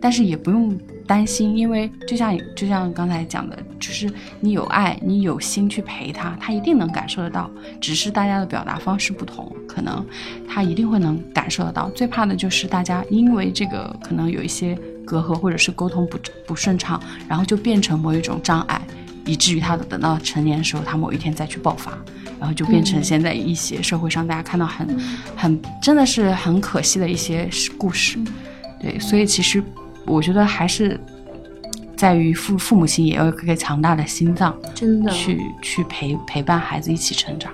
[0.00, 7.48] 但是也不用担心，因为就像就像刚才讲的，就是你有爱，你有心去陪他，他一定能感受得到。
[7.80, 10.04] 只是大家的表达方式不同，可能
[10.48, 11.88] 他一定会能感受得到。
[11.90, 18.82] 最怕的就是大家因为这个可能有一些隔阂，或者是沟通不不顺畅，然后就变成某一种障碍，
[19.24, 21.92] 以至于他等到成年的时候，他某一天再去爆发，
[22.38, 24.86] 然后就变成现在一些社会上大家看到很
[25.36, 28.18] 很真的是很可惜的一些故事。
[28.80, 29.62] 对，所以其实。
[30.04, 30.98] 我觉得还是
[31.96, 37.52] 在于父父母亲也要有一个强大的心脏，真的去去陪陪伴孩子一起成长。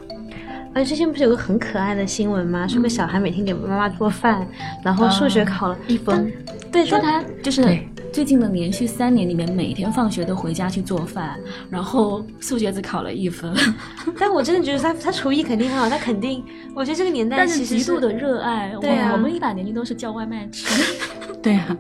[0.75, 2.67] 而且之前不是有个很可爱的新闻吗？
[2.67, 4.49] 说个小孩每天给妈妈做饭，
[4.83, 6.33] 然后数学考了一分。
[6.73, 7.79] 对，说他就是
[8.13, 11.39] 最近的连续三年里面，每天放学都回家去做饭，
[11.71, 13.55] 然后数学只考了一分。
[14.19, 16.45] 但我真的觉得他他厨艺肯定很好，他肯定，
[16.75, 18.75] 我觉得这个年代其实极度的热爱。
[18.81, 20.67] 对啊，我们一把年纪都是叫外卖吃。
[21.41, 21.77] 对呀，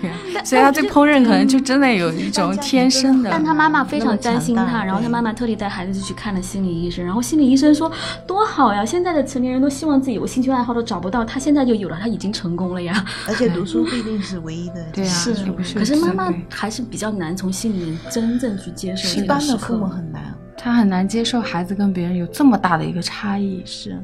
[0.00, 3.30] 对呀，所以他对烹饪可能就真的有一种天生的。
[3.30, 7.90] 但他妈妈非常担心他，然后他妈妈特地带孩子去看了心理医生，然后心理医生说
[8.26, 13.04] 多好呀，现在的成年人都希望自己有兴趣爱好都找不到，他现在就有了，他已经成功了呀。
[13.28, 15.36] 而且读书不一定是唯一的，对呀，是。
[15.74, 19.20] 可是妈妈还是比较难从心里面真正去接受。
[19.20, 23.62] 一般的父母很难，他很难接受孩子跟别人有这么大的一个差异。
[23.64, 23.98] 是，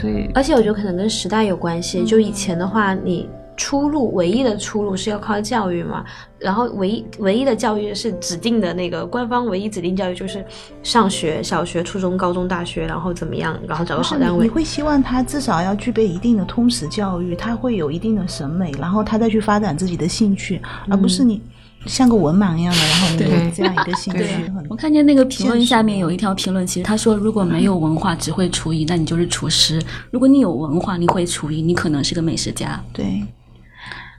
[0.00, 3.28] 所以而且我觉得可能跟时代有关系，就以前的话你。
[3.56, 6.04] 出路唯一的出路是要靠教育嘛，
[6.38, 10.44] 然后唯一唯一的教育是指定的那个官方唯一指定教育就是
[10.82, 14.44] 上学，小学、初中、高中、大学，然后怎么样，然后找个好单位。
[14.44, 21.40] 你会希望他至少要具备一定的通识教育，他会有一定的审美，然后他再去发展自己的兴趣，而不是你
[21.86, 24.26] 像个文盲一样的，然后你有这样一个兴趣。
[24.68, 32.78] 我看见那个评论下面有一条评论，其实他说如果没有文化只会厨艺，那你就是厨师；如果你有文化你会厨艺，你可能是个美食家。
[32.92, 33.22] 对。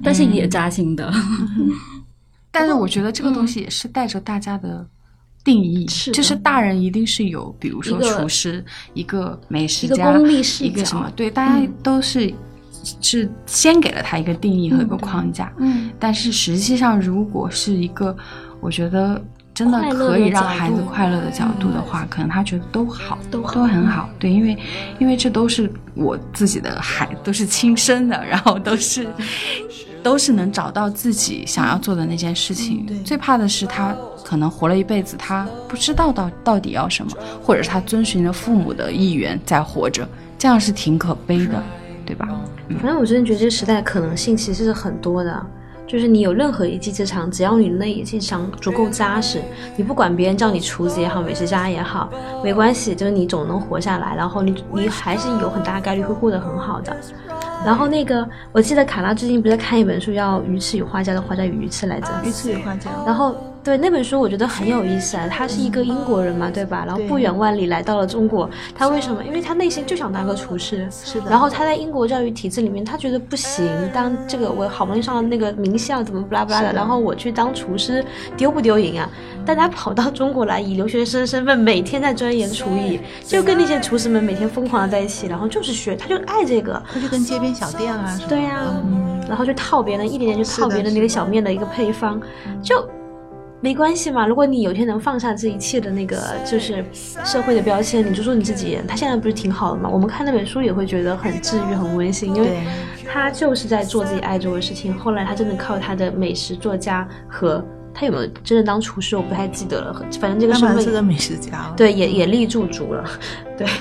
[0.04, 1.12] 但是也扎心的，
[2.52, 4.86] 但是我觉得这个东西也是带着大家的
[5.44, 10.18] 定义，就是大人一定是有，比如说厨师，一个美食家，
[10.60, 12.34] 一个什么，对，大家都是
[13.02, 18.16] 是先给了他一个定义和一个框架，嗯，但是实际上如果是一个，
[18.60, 19.24] 我觉得。
[19.58, 24.08] 真的可以让孩子快乐的角度的话，可能他觉得都好，都都很好。
[24.20, 24.56] 对，因为
[25.00, 29.08] 因为这都是我自己的孩，都是亲生的，然后都是
[30.08, 32.88] 都是能找到自己想要做的那件事情。
[33.04, 33.94] 最怕的是他
[34.24, 37.12] 可能活了一辈子，他不知道到到底要什么，
[37.44, 40.08] 或者是他遵循着父母的意愿在活着，
[40.40, 41.62] 这样是挺可悲的，
[42.06, 42.26] 对吧？
[42.80, 45.46] 反正我真的觉得这个时代可能性其实是很多的。
[45.88, 49.42] 就是你有任何一技之长，只要你那一技之长足够扎实，
[49.78, 52.10] 你不管别人叫你厨子也好，美食家也好，
[52.44, 56.96] 没关系，就是你总能活下来，然后你你还是有很大概率会过得很好的。
[57.66, 62.92] 然后那个，我记得卡拉最近不是在看一本书，叫《鱼翅与画家》的画家与鱼翅来着，鱼翅与画家。
[63.06, 63.36] 然后。
[63.68, 65.28] 对那本书，我觉得很有意思啊。
[65.28, 66.86] 他是一个英国人嘛，对吧？
[66.88, 68.50] 然后不远万里来到了中国。
[68.74, 69.22] 他为什么？
[69.26, 70.88] 因为他内心就想当个厨师。
[70.90, 71.30] 是的。
[71.30, 73.68] 然后他在英国教育体制里面，他觉得不行。
[73.94, 76.72] 当这个我好不容易上了那个名校，怎么不拉不拉的？
[76.72, 78.02] 然后我去当厨师，
[78.38, 79.10] 丢不丢人啊？
[79.46, 86.82] 但他跑到中国来，以留学生身份，每天在钻研厨艺，就跟那些厨师们每天疯狂的在一起，然后就是学，他就爱这个。
[86.94, 88.18] 他就跟街边小店啊。
[88.30, 88.64] 对呀。
[89.28, 92.18] 然后就套别人，一点点就套别人那个小面的一个配方，
[92.64, 92.88] 就。
[93.60, 94.28] 没关系嘛。
[94.28, 98.80] 如果你有一天能放下这一切的那个就是社会的标签，你就做你自己。
[98.88, 99.90] 他现在不是挺好的嘛？
[99.90, 102.60] 我们看那本书也会觉得很治愈、很温馨，因为
[103.06, 104.94] 他就是在做自己爱做的事情。
[104.98, 107.66] 后来他真的靠他的美食作家和
[108.00, 109.92] 他有没有真的当厨师，我不太记得了。
[110.22, 113.04] 反正这个身份是个美食家，对，也也立住足了，
[113.58, 113.68] 对。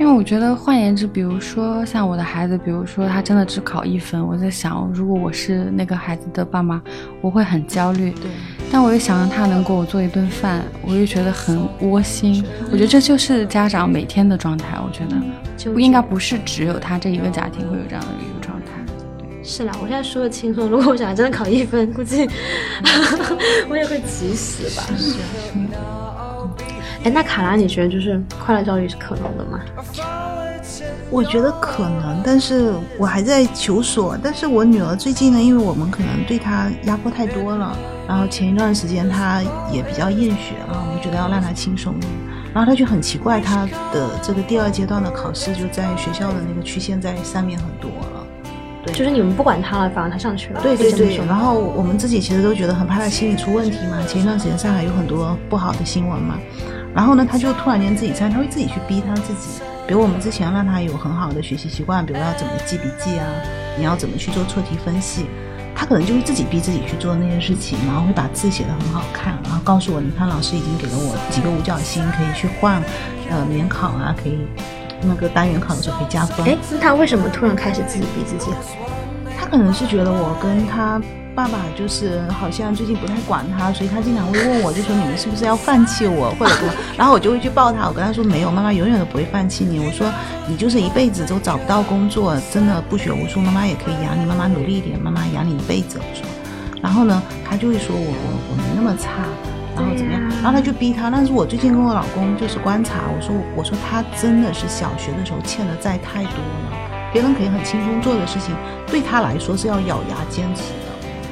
[0.00, 6.80] 因为我觉得，换言之，比如说像我的孩子，比如说他真的只考一分，我在想，如果我是那个孩子的爸妈，
[7.20, 8.12] 我会很焦虑。
[8.12, 8.30] 对。
[8.70, 12.44] 但我又想让他能给我做一顿饭，我又觉得很窝心。
[12.70, 14.78] 我觉得这就是家长每天的状态。
[14.78, 18.37] 我觉得不应该不是只有他这一个家庭会有这样的一个状态。
[18.37, 18.37] 对。
[19.48, 20.68] 是啦，我现在说的轻松。
[20.68, 22.28] 如果我小孩真的考一分，估计
[23.66, 24.86] 我也会急死吧。
[24.94, 25.14] 是。
[27.02, 29.58] 哎，那卡拉，你觉得就是快乐教育是可能的吗？
[31.10, 34.18] 我觉得可能，但是我还在求索。
[34.22, 37.74] 但是我女儿最近呢，因为我们可能对她压迫太多了，
[38.06, 39.40] 然后前一段时间她
[39.72, 42.12] 也比较厌学啊，我们觉得要让她轻松一点。
[42.52, 48.17] 然后她就很奇怪，她的这个第二阶段的考试就在学校的那个曲线在上面很多了。
[48.90, 50.60] 对，就是你们不管他了，反而他上去了。
[50.60, 51.16] 对对对。
[51.26, 53.98] 然后我们自己其实都觉得很怕他心理出问题嘛。
[54.06, 56.38] 前一段时间上海有很多不好的新闻嘛。
[56.94, 59.62] 然后呢，他就突然间自己猜，他会自己去逼他自己。
[59.86, 63.26] 比如我们之前让他有很好的学习习惯，比如要怎么记笔记啊，
[63.78, 65.26] 你要怎么去做错题分析，
[65.74, 72.82] 他可能就会自己逼自己去做那些事情，然后会把字写得很好看，然后告诉我，你看老师已经给了我几个五角星，可以去换，
[73.30, 74.38] 呃，免考啊，可以
[75.02, 76.46] 那个单元考的时候可以加分。
[76.46, 78.50] 哎，那他为什么突然开始自己逼自己？
[79.38, 81.00] 他可能是觉得我跟他。
[81.34, 86.72] 爸爸就是好像最近不太管他，所以他经常会问我，就说你们是不是要放弃我，或者什么？
[86.98, 89.78] 然后我就会去抱他，我跟他说没有，妈妈永远都不会放弃你。
[89.78, 90.04] 我说
[90.48, 94.26] 你就是一辈子都找不到工作，真的不学无术，妈妈也可以养你。
[94.26, 96.00] 妈妈努力一点，妈妈养你一辈子。
[96.00, 96.26] 我说，
[96.82, 99.22] 然后呢，他就会说我我我没那么差，
[99.80, 100.20] 然后怎么样？
[100.42, 101.10] 然后他就逼他。
[101.10, 106.76] 但是我最近跟我老公就是观察，我说我说他真的是小学的时候欠的债太多了，
[107.12, 108.54] 别人可以很轻松做的事情，
[108.86, 110.88] 对他来说是要咬牙坚持的。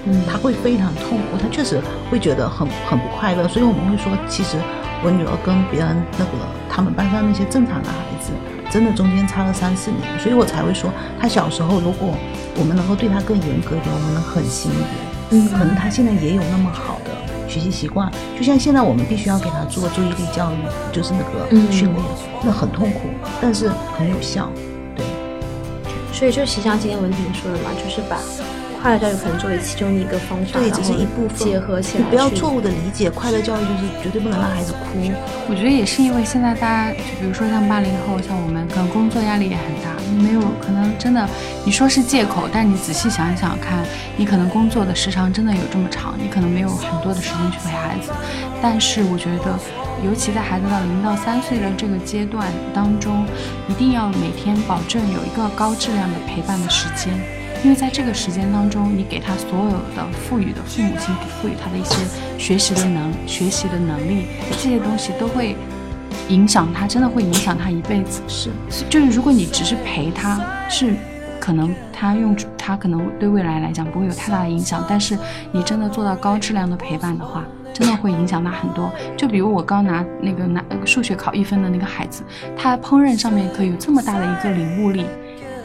[0.09, 4.57] 嗯，他会非常痛苦，他确实会觉得很很不快乐，所以我们会说，其实
[5.03, 6.31] 我女儿跟别人那个
[6.71, 8.31] 他们班上那些正常的孩子，
[8.71, 12.15] 真的中间差了三四年，所以我才会说，他小时候如果
[12.57, 17.11] 我们能够对他更严格一点，我们能狠心一点，嗯，可能他现在也有那么好的
[17.57, 20.57] 学习习惯，就像现在我们必须要给他做注意力教育，
[20.93, 22.05] 就是那个训练，
[22.45, 23.09] 那很痛苦，
[23.41, 24.51] 但是很有效，
[24.95, 25.03] 对，
[26.13, 28.19] 所以就实际上今天文婷说的嘛，就是把。
[28.83, 32.05] 快乐教育可能作为其中的一个方法，对，只是一部分结合起来。
[32.11, 34.79] 不要错误的理解，快乐教育就是绝对不能让孩子哭。
[35.49, 41.29] 我觉得也是因为现在大家，就比如说像八零后，像我们，可能工作压力也很大，你没有可能真的，
[41.65, 43.85] 你说是借口，但你仔细想想看，
[44.17, 48.11] 你可能工作的时长真的有这么长，你可能没有很多的时间去陪孩子。
[48.63, 49.59] 但是我觉得，
[50.05, 53.25] 尤其在孩子到零到三岁的这个阶段当中，
[53.69, 57.13] 一定要每天保证有一个高质量的陪伴的时间。
[57.65, 61.97] 因为在这个时间当中，你给他所有的赋予的父母亲赋予他的一些
[62.39, 65.57] 学习的能学习的能力，这些东西都会
[66.29, 68.23] 影响他，真的会影响他一辈子。
[68.27, 68.51] 是，
[68.89, 70.95] 就是如果你只是陪他，是
[71.41, 75.17] 可能他用他可能对未来来讲不会有太大的影响，但是
[75.53, 78.91] 你真的做到高质量的陪伴的话，真的会影响他很多。
[79.17, 82.23] 就比如我刚拿那个拿数学考一分的那个孩子，
[82.57, 85.05] 他烹饪上面可以有这么大的一个领悟力。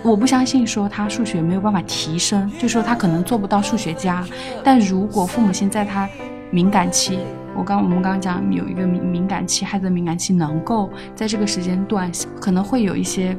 [0.04, 4.26] 我不相信说他数学没有办法提升，就说他可能做不到数学家。
[4.63, 6.10] 但如果父母亲在他
[6.51, 7.17] 敏感期，
[7.55, 12.11] 我刚我们刚刚讲有一个敏敏感期，孩子的敏感期能够在这个时间段
[12.41, 13.37] 可能会有一些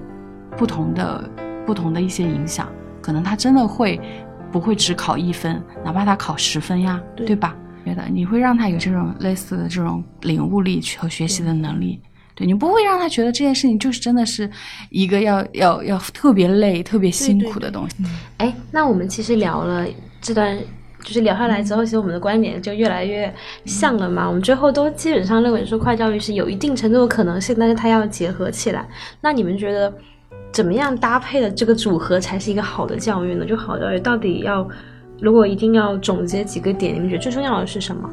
[0.57, 1.31] 不同的
[1.67, 2.67] 不同的一些影响，
[3.03, 4.01] 可能他真的会
[4.51, 7.55] 不会只考一分，哪怕他考十分呀，对吧？
[7.85, 12.01] 觉得你会让他有这种类似的这种领悟力和学习的能力。
[12.35, 14.51] 对你不会让他觉得这件事情就是真的是
[14.89, 17.97] 一个要要要特别累、特别辛苦的东西。
[18.39, 19.87] 哎，那我们其实聊了
[20.19, 20.57] 这段，
[21.03, 23.33] 就是聊下来之后，其实我们的观点就越来越
[23.65, 24.27] 像了嘛。
[24.27, 28.89] 我们最后都基本上认为说，快教育是有一定程度的可能性，但是它要结合起来。
[29.21, 29.93] 那你们觉得
[30.53, 33.45] 怎么样搭配的这个组合才是一个好的教育呢？
[33.45, 34.67] 就好教育到底要，
[35.21, 38.09] 如果一定要总结几个点，你们觉得最重要的是什么？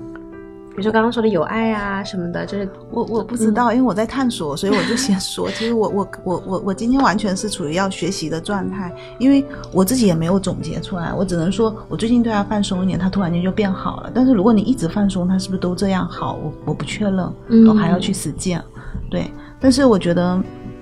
[0.80, 5.50] 比如说刚刚说的有爱啊什么的，就是我我不知道，因为我在探索，所以我就先 说。
[5.52, 14.12] 其实我我我我我今天完全是处于要学习的状态，因为我自己也没有总结出来，我只能说我最近对他放松一点，他突然间就变好了。
[14.16, 16.40] 但是如果你一直放松，他是不是都这样好？
[16.42, 17.30] 我我不确认，
[17.68, 18.64] 我还要去实践。
[19.10, 20.42] 对，但是我觉得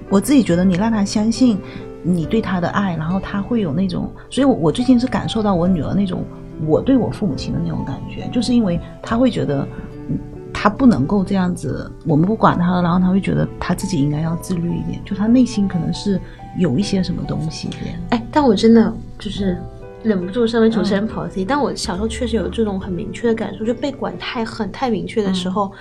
[0.09, 1.57] 我自己觉得你让他相信
[2.07, 6.23] 你对他的爱，然后他会有那种，所以我我最近是感受到我女儿那种。
[6.65, 9.63] 我对我父母亲的那种感觉，就是因为他会觉得
[10.51, 16.19] 他不能够这样子，我们不管他了，然后他会觉得他自己应该要自律一点，就他内心可能是
[16.57, 17.69] 有一些什么东西。
[18.09, 19.55] 哎，但我真的就是
[20.03, 25.71] 忍不住身为主持人跑题，但我小时候确实有这种很明确的感受，就被管太狠、太明确的时候，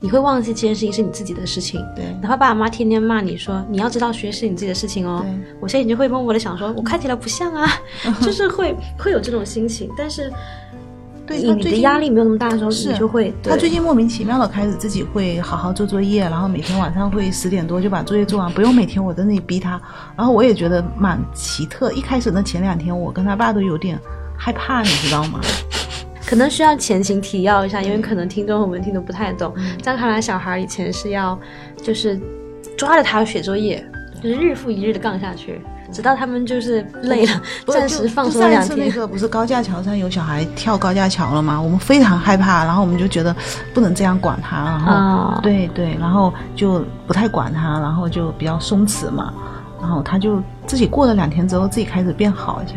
[0.00, 1.80] 你会忘记这件事情是你自己的事情。
[1.94, 2.04] 对。
[2.22, 5.24] 哪怕爸爸妈妈天天骂你说你要知道学是你自己的事情哦，
[5.60, 7.68] 我现在就会默默的想说，我看起来不像啊，
[8.22, 10.32] 就是会会有这种心情，但是
[11.34, 19.80] 你你的对他最近压力没有那么大的时候，是你就会他最近莫名其妙的开始自己会好好做作业，然后每天晚上会十点多就把作业做完，不用每天我在那里逼他。
[20.16, 21.90] 然后我也觉得蛮奇特。
[21.92, 23.98] 一开始那前两天，我跟他爸都有点
[24.36, 25.40] 害怕，你知道吗？
[26.26, 29.52] 可能需要前情提要一下，因为可能听众和我们听的不太懂。
[29.56, 31.38] 嗯张卡拉小孩以前是要
[31.80, 32.20] 就是
[32.76, 33.84] 抓着他写作业，
[34.20, 35.60] 就是日复一日的杠下去，
[35.92, 39.00] 直到他们就是累了， 暂时放松两天上一次那。
[39.00, 41.60] 个不是高架桥上有小孩跳高架桥了吗？
[41.60, 43.34] 我们非常害怕，然后我们就觉得
[43.74, 49.32] 不能这样管他，然后、啊对对，然后就不太管他，然后就比较松弛嘛。
[49.78, 52.74] 然后他就自己过了两天之后，自己开始变好一下。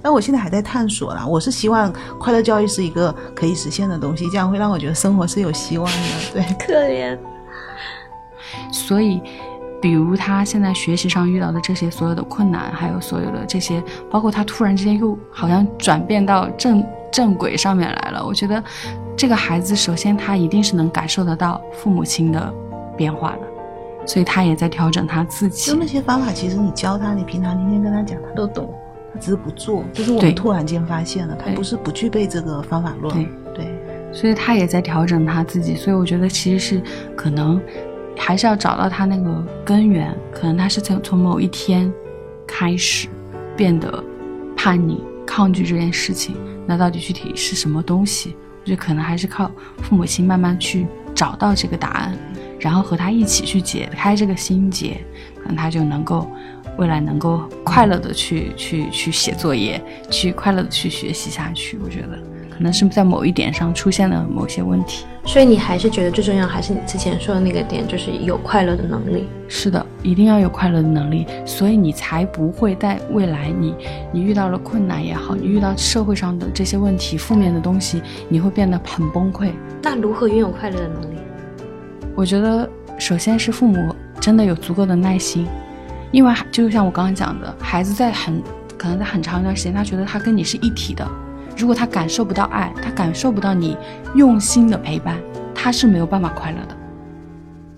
[0.00, 1.26] 但我现在还在探索啦。
[1.26, 5.98] 我是希望快乐教育是一个可以实现的东西，这样会让我觉得生活是有希望的。
[6.32, 7.18] 对， 可怜，
[8.72, 9.20] 所以，
[9.80, 18.24] 比如他现在学习上遇到的这些所有的困难，还有所有的这些，包括他突然之间又好像转变到正正轨上面来了。
[18.24, 18.62] 我觉得
[19.16, 22.52] 这个孩子首先他一定是能感受得到父母亲的
[22.96, 25.78] 变化的，所以他也在调整他自己就。
[25.78, 28.72] 那些方法，其实你教他，你平常天天跟他讲，他都懂，
[29.12, 29.84] 他只是不做。
[29.92, 33.14] 就是我们突然间发现了，他不是不具备这个方法论。
[33.14, 33.66] 对对。
[34.12, 36.82] 所以他也在调整他自己，所以我觉得其实是
[37.14, 37.60] 可能
[38.16, 41.92] 还是要找到他那个根源，可能他是从从某一天
[42.46, 43.08] 开始
[43.56, 44.02] 变得
[44.56, 46.36] 叛逆、抗拒这件事情，
[46.66, 48.34] 那到底具体是什么东西？
[48.62, 49.50] 我觉得可能还是靠
[49.82, 52.18] 父母亲慢慢去找到这个答案，
[52.58, 55.00] 然后和他一起去解开这个心结，
[55.40, 56.28] 可能他就能够
[56.78, 61.78] 未来能够快乐的去去去写作业，去快乐的去学习下去。
[61.84, 62.18] 我觉得
[62.56, 65.04] 可能是在某一点上出现了某些问题。
[65.24, 69.26] 所以你还是觉得最重要还是你之前说的那个点，就是有快乐的能力。
[69.48, 73.74] 是的，一定要有快乐的能力，所以你才不会在未来你
[74.12, 79.50] 你遇到了困难也好，你遇到社会上的这些问题、负面的东西，你会变得很崩溃。
[79.82, 81.16] 那如何拥有快乐的能力？
[82.14, 85.46] 我觉得首先是父母真的有足够的耐心，
[86.12, 88.40] 因为就像我刚刚讲的，孩子在很
[88.78, 91.06] 可能在很长一段时间，他觉得他跟你是一体的。
[91.56, 93.76] 如果他感受不到爱，他感受不到你
[94.14, 95.16] 用心的陪伴，
[95.54, 96.76] 他是没有办法快乐的，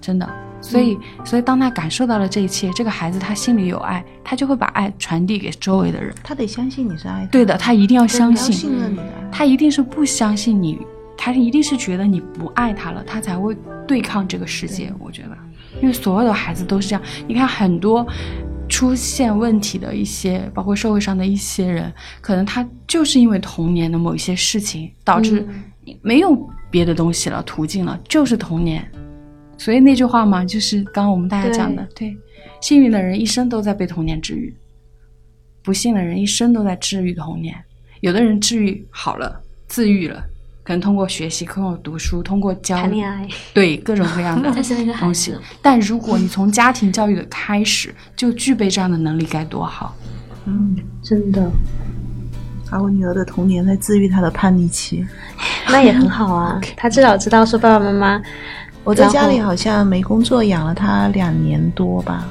[0.00, 0.28] 真的。
[0.60, 6.12] 所以，所以当他感受到了这一切，这个孩子他心里有爱，他就会把爱传递给周围的人。
[6.24, 9.28] 他得相信你是爱他对的，他一定要相信，信任你的爱。
[9.30, 10.80] 他一定是不相信你，
[11.16, 13.56] 他一定是觉得你不爱他了，他才会
[13.86, 14.92] 对抗这个世界。
[14.98, 15.38] 我觉得，
[15.80, 17.02] 因为所有的孩子都是这样。
[17.28, 18.04] 你看，很多
[18.68, 25.46] 出现问题的一些，包括社会上的一些人，可能他就是因为童年的某一些事情，导致
[26.02, 28.86] 没有别的东西了，途径了，就是童年。
[29.56, 32.16] 所以那句话嘛，就是刚刚我们大家讲的，对，
[32.60, 34.54] 幸运的人一生都在被童年治愈，
[35.62, 37.54] 不幸的人一生都在治愈童年。
[38.00, 40.24] 有的人治愈好了，自愈了，
[40.68, 45.34] 可能通过学习、通过读书、通过教谈恋爱，对各种各样的但是那个孩东西，。
[45.62, 49.96] 但如果你从家庭教育的开始就具备这样的能力，该多好！
[50.44, 51.50] 嗯，真的，
[52.70, 55.06] 把我女儿的童年在治愈她的叛逆期。
[55.72, 56.60] 那也很好啊。
[56.76, 58.22] 她至少知道说爸爸妈妈，
[58.84, 62.28] 我在家里好像没工作养了她两年多吧，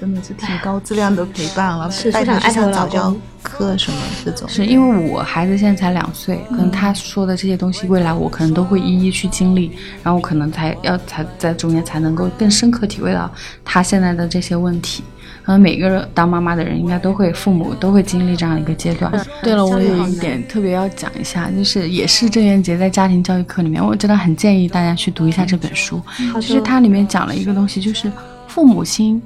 [0.00, 4.48] 真的是挺高质量的陪伴了，是非常爱她的老上早教课什么这种。
[4.48, 9.72] 是因为我孩子现在才两岁，可能他说的这些东西，未来我可能都会一一去经历，
[10.02, 13.30] 然后可能才要才在中间才能够更深刻体会到
[13.64, 15.02] 他现在的这些问题。
[15.42, 19.10] 可能每个人当妈妈的人应该都会，父母都会经历这样一个阶段。
[19.42, 26.02] 对了，我有一点特别要讲一下，就是也是郑渊洁在家庭教育课里面，我真的很建议大家去读一下这本书。
[26.32, 28.12] 好其实它里面讲了一个东西，就是
[28.46, 29.22] 父母亲，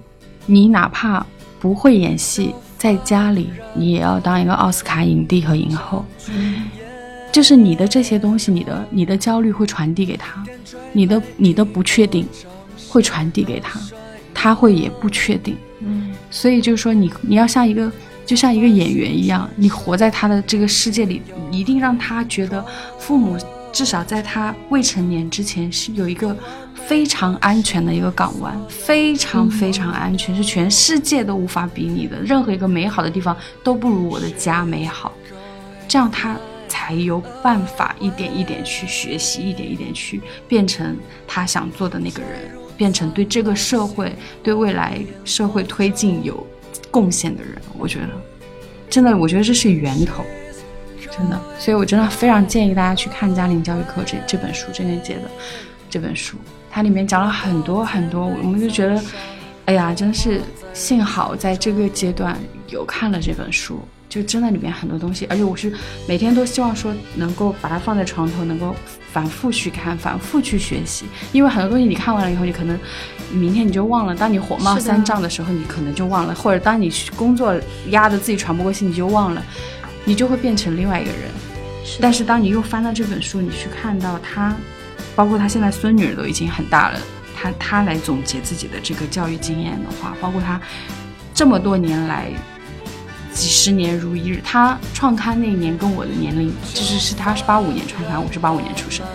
[0.46, 1.24] 你哪怕
[1.60, 6.04] 不会演戏，在家里你也要当一个奥斯卡影帝和影后。
[7.30, 10.44] 就是你的这些东西，你的你的焦虑会传递给他，
[10.92, 12.28] 你的你的不确定
[12.90, 13.80] 会传递给他，
[14.34, 15.56] 他会也不确定。
[15.80, 17.90] 嗯，所以就是说你你要像一个
[18.26, 22.62] 就像一个演员一样，你活在他的这个世界里，一定让他觉得
[22.98, 23.38] 父母
[23.72, 26.36] 至少在他未成年之前是有一个
[26.86, 35.10] 非常安全的一个港湾，非常非常安全，是全世界都无法比拟的，任何一个美好的地方都不如我的家美好。
[35.88, 36.36] 这样他
[36.68, 40.96] 才有办法一点一点去学习，一点一点去变成
[41.26, 46.46] 他想做的那个人，变成对这个社会、对未来社会推进有
[46.90, 47.60] 贡献的人。
[47.78, 48.08] 我觉得，
[48.88, 50.24] 真的，我觉得这是源头，
[51.16, 51.38] 真的。
[51.58, 55.22] 所以我真的非常建议大家去看《家庭教育课》这这本书，郑渊洁的
[55.90, 56.36] 这本书，
[56.70, 59.02] 它里面讲了很多很多，我们就觉得，
[59.66, 60.40] 哎呀，真是
[60.72, 62.36] 幸好在这个阶段
[62.68, 63.80] 有看了这本书。
[64.08, 65.72] 就真的里面很多东西，而且我是
[66.06, 68.76] 每天都希望说能够把它放在床头，能够
[69.10, 71.06] 反复去看，反复去学习。
[71.32, 72.78] 因为很多东西你看完了以后，你可能
[73.30, 74.14] 明天你就忘了。
[74.14, 77.58] 当你火冒三丈的时候，你可能就忘了；或者当你工作
[77.88, 79.42] 压得自己喘不过气，你就忘了，
[80.04, 81.30] 你就会变成另外一个人。
[82.00, 84.54] 但是当你又翻到这本书，你去看到他，
[85.14, 86.98] 包括他现在孙女儿都已经很大了，
[87.36, 90.60] 他他来总结自己的这个教育经验的话，包括他
[91.34, 92.28] 这么多年来。
[93.34, 99.06] 几十年如一日，他创刊那一年跟我的年龄，就是是他是八五年创刊，我是八五年出生，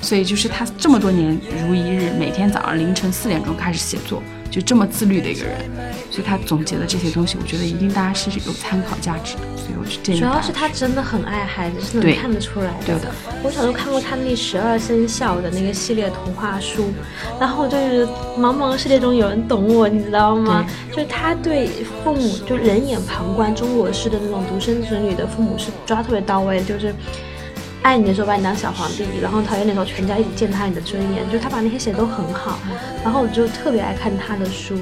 [0.00, 4.22] 所以就是他这么多年如一日，每天早上凌晨四点钟开始写作。
[4.50, 5.70] 就这么自律的一个人，
[6.10, 9.40] 所以他总结的这些东西，我觉得一定大家是有参考价值的。
[9.56, 10.18] 所以我是建议。
[10.18, 12.86] 主要是他真的很爱孩子，是能看得出来的。
[12.86, 13.12] 对的。
[13.44, 16.90] 我小时候看过他那十二生肖的那个系列童话书，
[17.38, 18.04] 然后就是
[18.36, 20.66] 茫茫世界中有人懂我，你知道吗？
[20.90, 21.68] 就是他对
[22.02, 26.92] 父母就人眼旁观中国式的那种独生子女的父母是抓特别到位，就是。
[27.82, 32.58] 爱你的时候把你当小皇帝，然后讨厌的时候全家一起践踏你的尊严，就他把那些写的都很好，
[33.02, 34.78] 然后我就特别爱看他的书。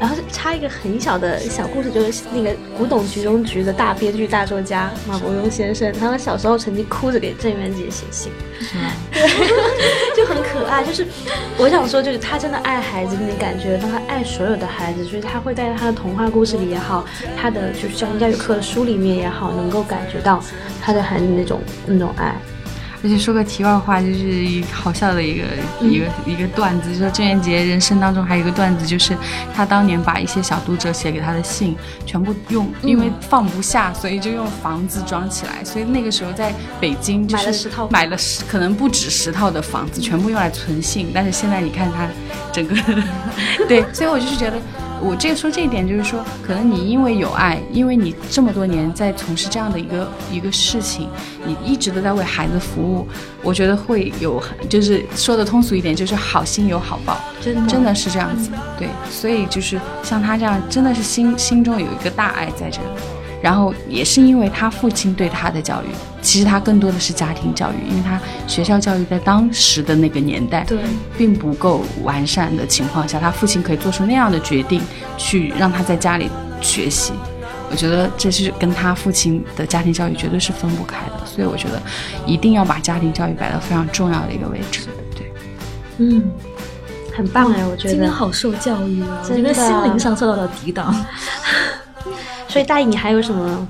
[0.00, 8.32] 然后插一个很小的小故事，就是那个古董局中局的大编剧大作家马伯庸先生，他们小时候曾经哭着给郑渊洁写信，
[9.12, 9.20] 对，
[10.16, 10.82] 就很可爱。
[10.82, 11.06] 就是
[11.58, 17.04] 我想说，就是他真的爱孩子，你感觉到他爱所有的孩子，所以他会在他的童话故事里也好，
[17.36, 20.42] 他的就是家庭教育课的书里面也好，能够感觉到
[20.80, 22.34] 他对孩子那种那种爱。
[23.02, 25.44] 而且说个题外话，就是一好笑的一个
[25.80, 29.16] 一个一个段子，就说郑渊洁人生当中还有一个段子，就是
[29.54, 31.74] 他当年把一些小读者写给他的信
[32.04, 35.64] 全部用，因为放不下，所以就用房子装起来。
[35.64, 41.10] 所以那个时候在北京买了十套，买了十可能不止十套的房子，全部用来存信。
[41.14, 42.06] 但是现在你看他
[42.52, 42.74] 整个，
[43.66, 44.58] 对，所以我就是觉得。
[45.02, 51.08] 我这个说这一点，就是说，可能你因为有爱，因为你这么多年在从事这样的一个一个事情，
[51.46, 53.08] 你一直都在为孩子服务，
[53.42, 62.88] 我觉得会有，就是说的通俗一点，就是好心有好报，真的真的是这样子，对，所以就是像他这样，真的是心心中有一个大爱在这里。
[63.42, 65.86] 然后也是因为他父亲对他的教育，
[66.20, 70.78] 其实他更多的是家庭教育，因为他学校教育在当时的那个年代，对，
[71.16, 74.82] 并不够完善的情况下，他父亲可以做出那样的决定，
[75.16, 76.30] 去让他在家里
[76.60, 77.12] 学习。
[77.70, 81.80] 我觉得这是跟他父亲的家庭教育绝对是分不开的，所以我觉得
[82.26, 84.80] 一定要把家庭教育摆到非常重要的一个位置。
[85.16, 85.32] 对，
[85.98, 86.30] 嗯，
[87.16, 90.92] 很棒哎，我觉得今天好受教育啊，我觉得心灵上受到了抵挡。
[92.50, 93.66] 所以大姨，你还有什么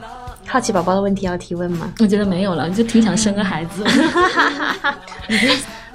[0.47, 1.93] 好奇宝宝的问题要提问吗？
[2.01, 3.85] 我觉得没有了，就挺想生个孩子。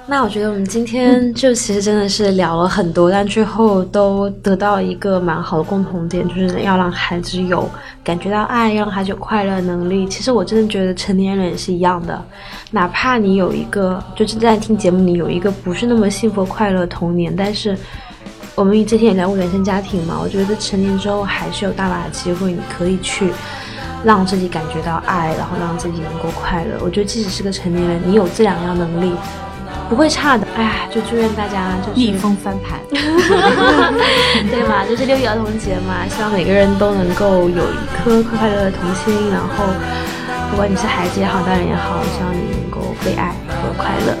[0.08, 7.68] 那我觉得我们今天就其实真的是聊了很多，但最后都得到一个蛮好的共同点，就是要让孩子有
[8.04, 10.06] 感觉到爱，让孩子有快乐能力。
[10.06, 12.24] 其实我真的觉得成年人也是一样的，
[12.70, 17.76] 哪怕你有一个就是在听节目里有一个不是那么幸福快乐童年，但是。
[18.56, 23.30] 我们之前也聊过原生家庭嘛，我觉得成年之后还是有大把的机会，你可以去
[24.02, 26.78] 让自己感觉到爱，然后让自己能够快乐。
[26.80, 29.14] 我觉得即使是个成年人，你有这两样能力，
[29.90, 30.46] 不会差的。
[30.56, 32.80] 哎，就祝愿大家就是逆风翻盘，
[34.50, 34.86] 对嘛？
[34.88, 39.30] 就是六一儿童节嘛，希望每个人都能够有一颗快快乐乐的童心。
[39.30, 39.64] 然后，
[40.50, 44.16] 不管你是孩子也好，大人也好，希望你能够被爱和快乐。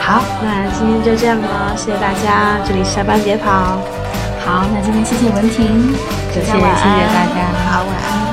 [0.00, 3.78] 好，那今天就这样了，谢谢大家，这里下班别跑。
[4.44, 5.94] 好，那今天谢谢文婷，
[6.32, 8.27] 谢谢谢谢大家，好，晚安。